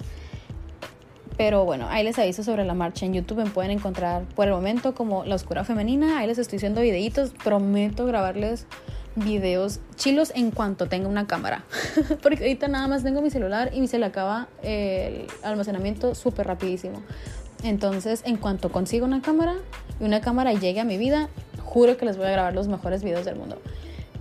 [1.43, 3.03] Pero bueno, ahí les aviso sobre la marcha.
[3.03, 6.19] En YouTube me pueden encontrar por el momento como La Oscura Femenina.
[6.19, 7.31] Ahí les estoy haciendo videitos.
[7.43, 8.67] Prometo grabarles
[9.15, 11.63] videos chilos en cuanto tenga una cámara.
[12.21, 17.01] Porque ahorita nada más tengo mi celular y se le acaba el almacenamiento súper rapidísimo.
[17.63, 19.55] Entonces, en cuanto consiga una cámara
[19.99, 21.27] y una cámara llegue a mi vida,
[21.63, 23.59] juro que les voy a grabar los mejores videos del mundo.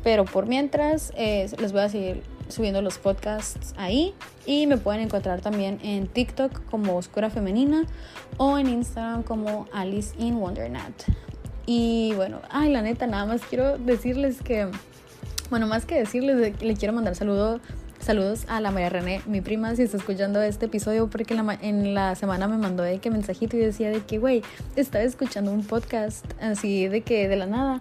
[0.02, 4.14] Pero por mientras, eh, les voy a seguir subiendo los podcasts ahí.
[4.46, 7.84] Y me pueden encontrar también en TikTok como Oscura Femenina
[8.36, 10.92] o en Instagram como Alice in Wondernat.
[11.66, 14.68] Y bueno, ay, la neta, nada más quiero decirles que,
[15.50, 17.60] bueno, más que decirles, le quiero mandar saludo,
[18.00, 21.58] saludos a la María René, mi prima, si está escuchando este episodio, porque en la,
[21.60, 24.42] en la semana me mandó de que mensajito y decía de que, güey,
[24.74, 27.80] estaba escuchando un podcast así de que de la nada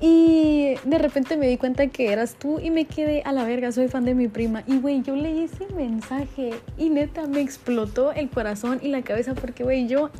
[0.00, 3.72] y de repente me di cuenta que eras tú y me quedé a la verga,
[3.72, 4.62] soy fan de mi prima.
[4.66, 9.34] Y güey, yo leí ese mensaje y neta me explotó el corazón y la cabeza
[9.34, 10.10] porque güey, yo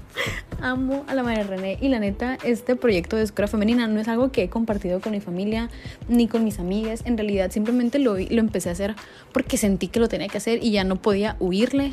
[0.62, 4.08] amo a la María René y la neta este proyecto de escuela femenina no es
[4.08, 5.68] algo que he compartido con mi familia
[6.08, 7.02] ni con mis amigas.
[7.04, 8.94] En realidad simplemente lo, lo empecé a hacer
[9.32, 11.92] porque sentí que lo tenía que hacer y ya no podía huirle.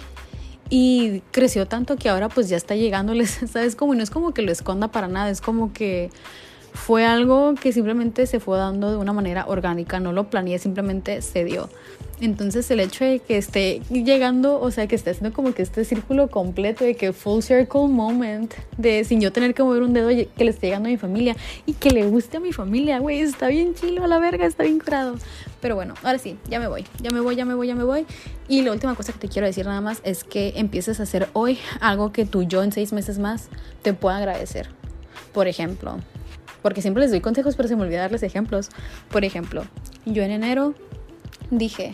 [0.69, 3.75] Y creció tanto que ahora pues ya está llegándoles, ¿sabes?
[3.75, 6.09] Como no es como que lo esconda para nada, es como que
[6.73, 11.21] fue algo que simplemente se fue dando de una manera orgánica, no lo planeé, simplemente
[11.21, 11.69] se dio.
[12.19, 15.83] Entonces el hecho de que esté llegando, o sea, que esté haciendo como que este
[15.83, 20.07] círculo completo de que full circle moment, de sin yo tener que mover un dedo,
[20.09, 23.19] que le esté llegando a mi familia y que le guste a mi familia, güey,
[23.19, 25.15] está bien chilo a la verga, está bien curado.
[25.59, 27.83] Pero bueno, ahora sí, ya me voy, ya me voy, ya me voy, ya me
[27.83, 28.05] voy.
[28.47, 31.27] Y la última cosa que te quiero decir nada más es que empieces a hacer
[31.33, 33.49] hoy algo que tú yo en seis meses más
[33.81, 34.69] te pueda agradecer.
[35.33, 35.97] Por ejemplo,
[36.63, 38.69] porque siempre les doy consejos, pero se me olvida darles ejemplos.
[39.11, 39.63] Por ejemplo,
[40.05, 40.73] yo en enero
[41.51, 41.93] dije,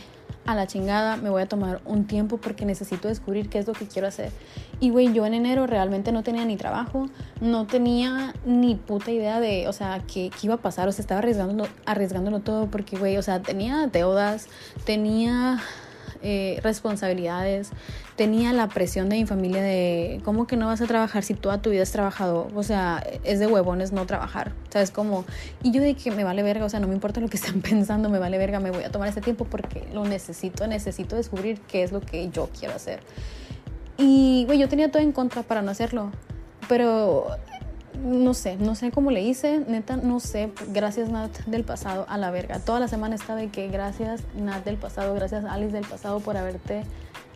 [0.49, 3.73] a la chingada, me voy a tomar un tiempo porque necesito descubrir qué es lo
[3.73, 4.31] que quiero hacer.
[4.79, 7.07] Y güey, yo en enero realmente no tenía ni trabajo,
[7.39, 11.03] no tenía ni puta idea de, o sea, qué, qué iba a pasar, o sea,
[11.03, 14.47] estaba arriesgándolo, arriesgándolo todo porque, güey, o sea, tenía deudas,
[14.85, 15.59] tenía
[16.21, 17.69] eh, responsabilidades,
[18.15, 21.61] tenía la presión de mi familia de cómo que no vas a trabajar si toda
[21.61, 24.91] tu vida has trabajado, o sea, es de huevones no trabajar, ¿sabes?
[24.91, 25.25] Como,
[25.63, 27.61] y yo de que me vale verga, o sea, no me importa lo que están
[27.61, 31.61] pensando, me vale verga, me voy a tomar este tiempo porque lo necesito, necesito descubrir
[31.61, 32.99] qué es lo que yo quiero hacer.
[33.97, 36.11] Y, güey, yo tenía todo en contra para no hacerlo,
[36.67, 37.27] pero
[38.03, 42.17] no sé, no sé cómo le hice, neta, no sé, gracias Nat del pasado a
[42.17, 42.59] la verga.
[42.59, 46.37] Toda la semana está de que gracias Nat del pasado, gracias Alice del pasado por
[46.37, 46.83] haberte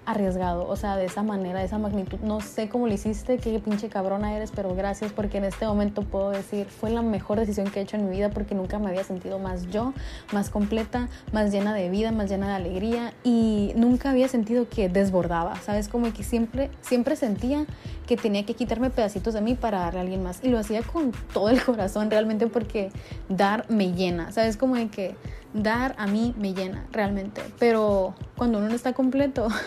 [0.06, 2.20] arriesgado, o sea, de esa manera, de esa magnitud.
[2.22, 6.04] No sé cómo lo hiciste, qué pinche cabrona eres, pero gracias porque en este momento
[6.04, 8.90] puedo decir, fue la mejor decisión que he hecho en mi vida porque nunca me
[8.90, 9.94] había sentido más yo,
[10.32, 14.90] más completa, más llena de vida, más llena de alegría y nunca había sentido que
[14.90, 15.88] desbordaba, ¿sabes?
[15.88, 17.66] Como que siempre, siempre sentía
[18.08, 20.82] que tenía que quitarme pedacitos de mí para darle a alguien más y lo hacía
[20.82, 22.92] con todo el corazón realmente porque
[23.30, 24.58] dar me llena, ¿sabes?
[24.58, 25.16] Como de que
[25.54, 29.48] dar a mí me llena realmente, pero cuando uno no está completo,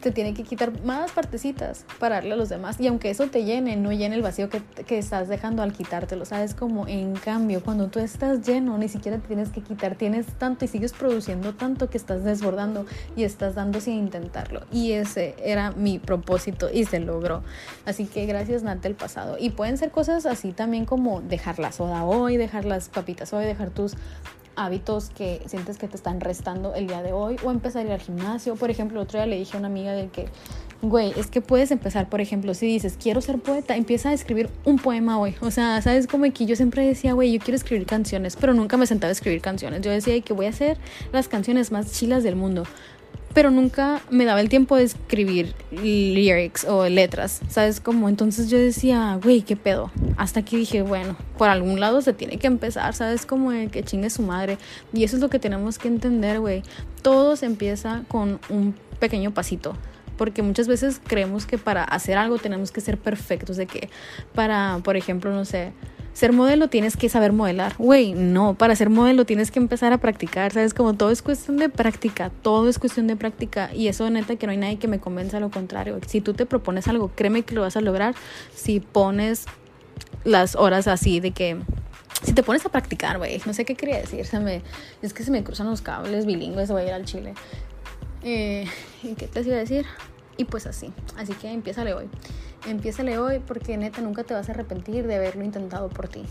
[0.00, 2.80] te tiene que quitar más partecitas para darle a los demás.
[2.80, 6.24] Y aunque eso te llene, no llene el vacío que, que, estás dejando al quitártelo.
[6.24, 9.96] Sabes como en cambio, cuando tú estás lleno, ni siquiera te tienes que quitar.
[9.96, 14.62] Tienes tanto y sigues produciendo tanto que estás desbordando y estás dando sin intentarlo.
[14.72, 17.42] Y ese era mi propósito y se logró.
[17.84, 19.36] Así que gracias, Nat, del pasado.
[19.38, 23.44] Y pueden ser cosas así también como dejar la soda hoy, dejar las papitas hoy,
[23.44, 23.96] dejar tus
[24.58, 27.92] hábitos que sientes que te están restando el día de hoy o empezar a ir
[27.92, 28.56] al gimnasio.
[28.56, 30.26] Por ejemplo, el otro día le dije a una amiga de que,
[30.82, 34.50] güey, es que puedes empezar, por ejemplo, si dices, quiero ser poeta, empieza a escribir
[34.64, 35.34] un poema hoy.
[35.40, 38.76] O sea, sabes como que yo siempre decía, güey, yo quiero escribir canciones, pero nunca
[38.76, 39.80] me sentaba a escribir canciones.
[39.82, 40.76] Yo decía que voy a hacer
[41.12, 42.64] las canciones más chilas del mundo
[43.34, 47.80] pero nunca me daba el tiempo de escribir lyrics o letras, ¿sabes?
[47.80, 49.90] Como entonces yo decía, güey, ¿qué pedo?
[50.16, 53.26] Hasta que dije, bueno, por algún lado se tiene que empezar, ¿sabes?
[53.26, 54.58] Como que chingue su madre.
[54.92, 56.62] Y eso es lo que tenemos que entender, güey.
[57.02, 59.74] Todo se empieza con un pequeño pasito.
[60.16, 63.88] Porque muchas veces creemos que para hacer algo tenemos que ser perfectos, de que
[64.34, 65.72] para, por ejemplo, no sé,
[66.18, 67.76] ser modelo tienes que saber modelar.
[67.78, 70.74] Güey, no, para ser modelo tienes que empezar a practicar, ¿sabes?
[70.74, 74.46] Como todo es cuestión de práctica, todo es cuestión de práctica y eso neta que
[74.46, 76.00] no hay nadie que me convenza lo contrario.
[76.08, 78.16] Si tú te propones algo, créeme que lo vas a lograr
[78.52, 79.44] si pones
[80.24, 81.56] las horas así de que
[82.24, 84.62] si te pones a practicar, güey, no sé qué quería decir, me,
[85.02, 87.34] es que se me cruzan los cables bilingües, voy a ir al Chile.
[88.24, 88.66] Eh,
[89.04, 89.86] ¿Y qué te iba a decir?
[90.38, 92.08] Y pues así, así que empiézale hoy.
[92.66, 96.24] Empiézale hoy porque neta nunca te vas a arrepentir de haberlo intentado por ti.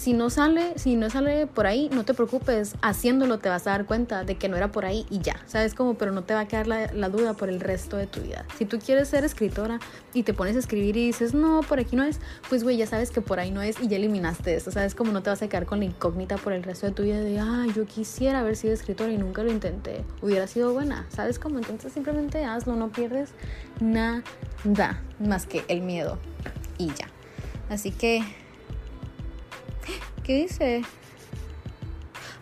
[0.00, 3.72] Si no sale, si no sale por ahí, no te preocupes, haciéndolo te vas a
[3.72, 5.92] dar cuenta de que no era por ahí y ya, ¿sabes cómo?
[5.92, 8.46] Pero no te va a quedar la, duda por el resto de tu vida.
[8.56, 9.78] Si tú quieres ser escritora
[10.14, 12.86] y te pones a escribir y dices, no, por aquí no es, pues güey, ya
[12.86, 14.94] sabes que por ahí no es y ya eliminaste eso, ¿sabes?
[14.94, 17.20] Como no te vas a quedar con la incógnita por el resto de tu vida
[17.20, 21.38] de, ah, yo quisiera haber sido escritora y nunca lo intenté, hubiera sido buena, ¿sabes
[21.38, 21.58] cómo?
[21.58, 23.32] Entonces simplemente hazlo, no pierdes
[23.80, 24.22] nada
[25.18, 26.18] más que el miedo
[26.78, 27.10] y ya.
[27.68, 28.24] Así que
[30.30, 30.82] ¿Qué dice?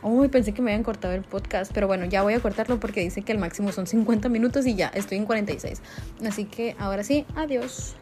[0.02, 3.00] Uy, pensé que me habían cortado el podcast, pero bueno, ya voy a cortarlo porque
[3.00, 5.80] dice que el máximo son 50 minutos y ya estoy en 46.
[6.26, 7.94] Así que ahora sí, adiós.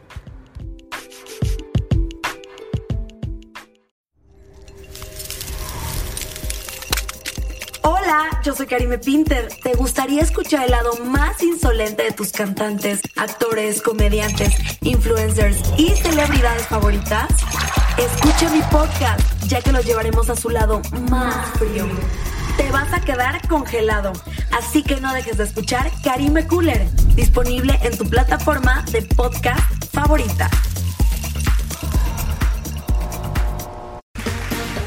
[7.83, 9.47] Hola, yo soy Karime Pinter.
[9.63, 16.67] ¿Te gustaría escuchar el lado más insolente de tus cantantes, actores, comediantes, influencers y celebridades
[16.67, 17.29] favoritas?
[17.97, 21.87] Escucha mi podcast, ya que lo llevaremos a su lado más frío.
[22.55, 24.13] Te vas a quedar congelado,
[24.55, 30.47] así que no dejes de escuchar Karime Cooler, disponible en tu plataforma de podcast favorita.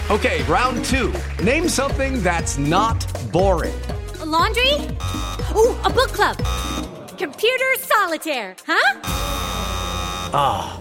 [0.09, 1.13] Okay, round two.
[1.43, 3.75] Name something that's not boring.
[4.21, 4.89] A laundry?
[5.57, 6.37] Ooh, a book club.
[7.19, 9.01] Computer solitaire, huh?
[10.33, 10.81] Ah.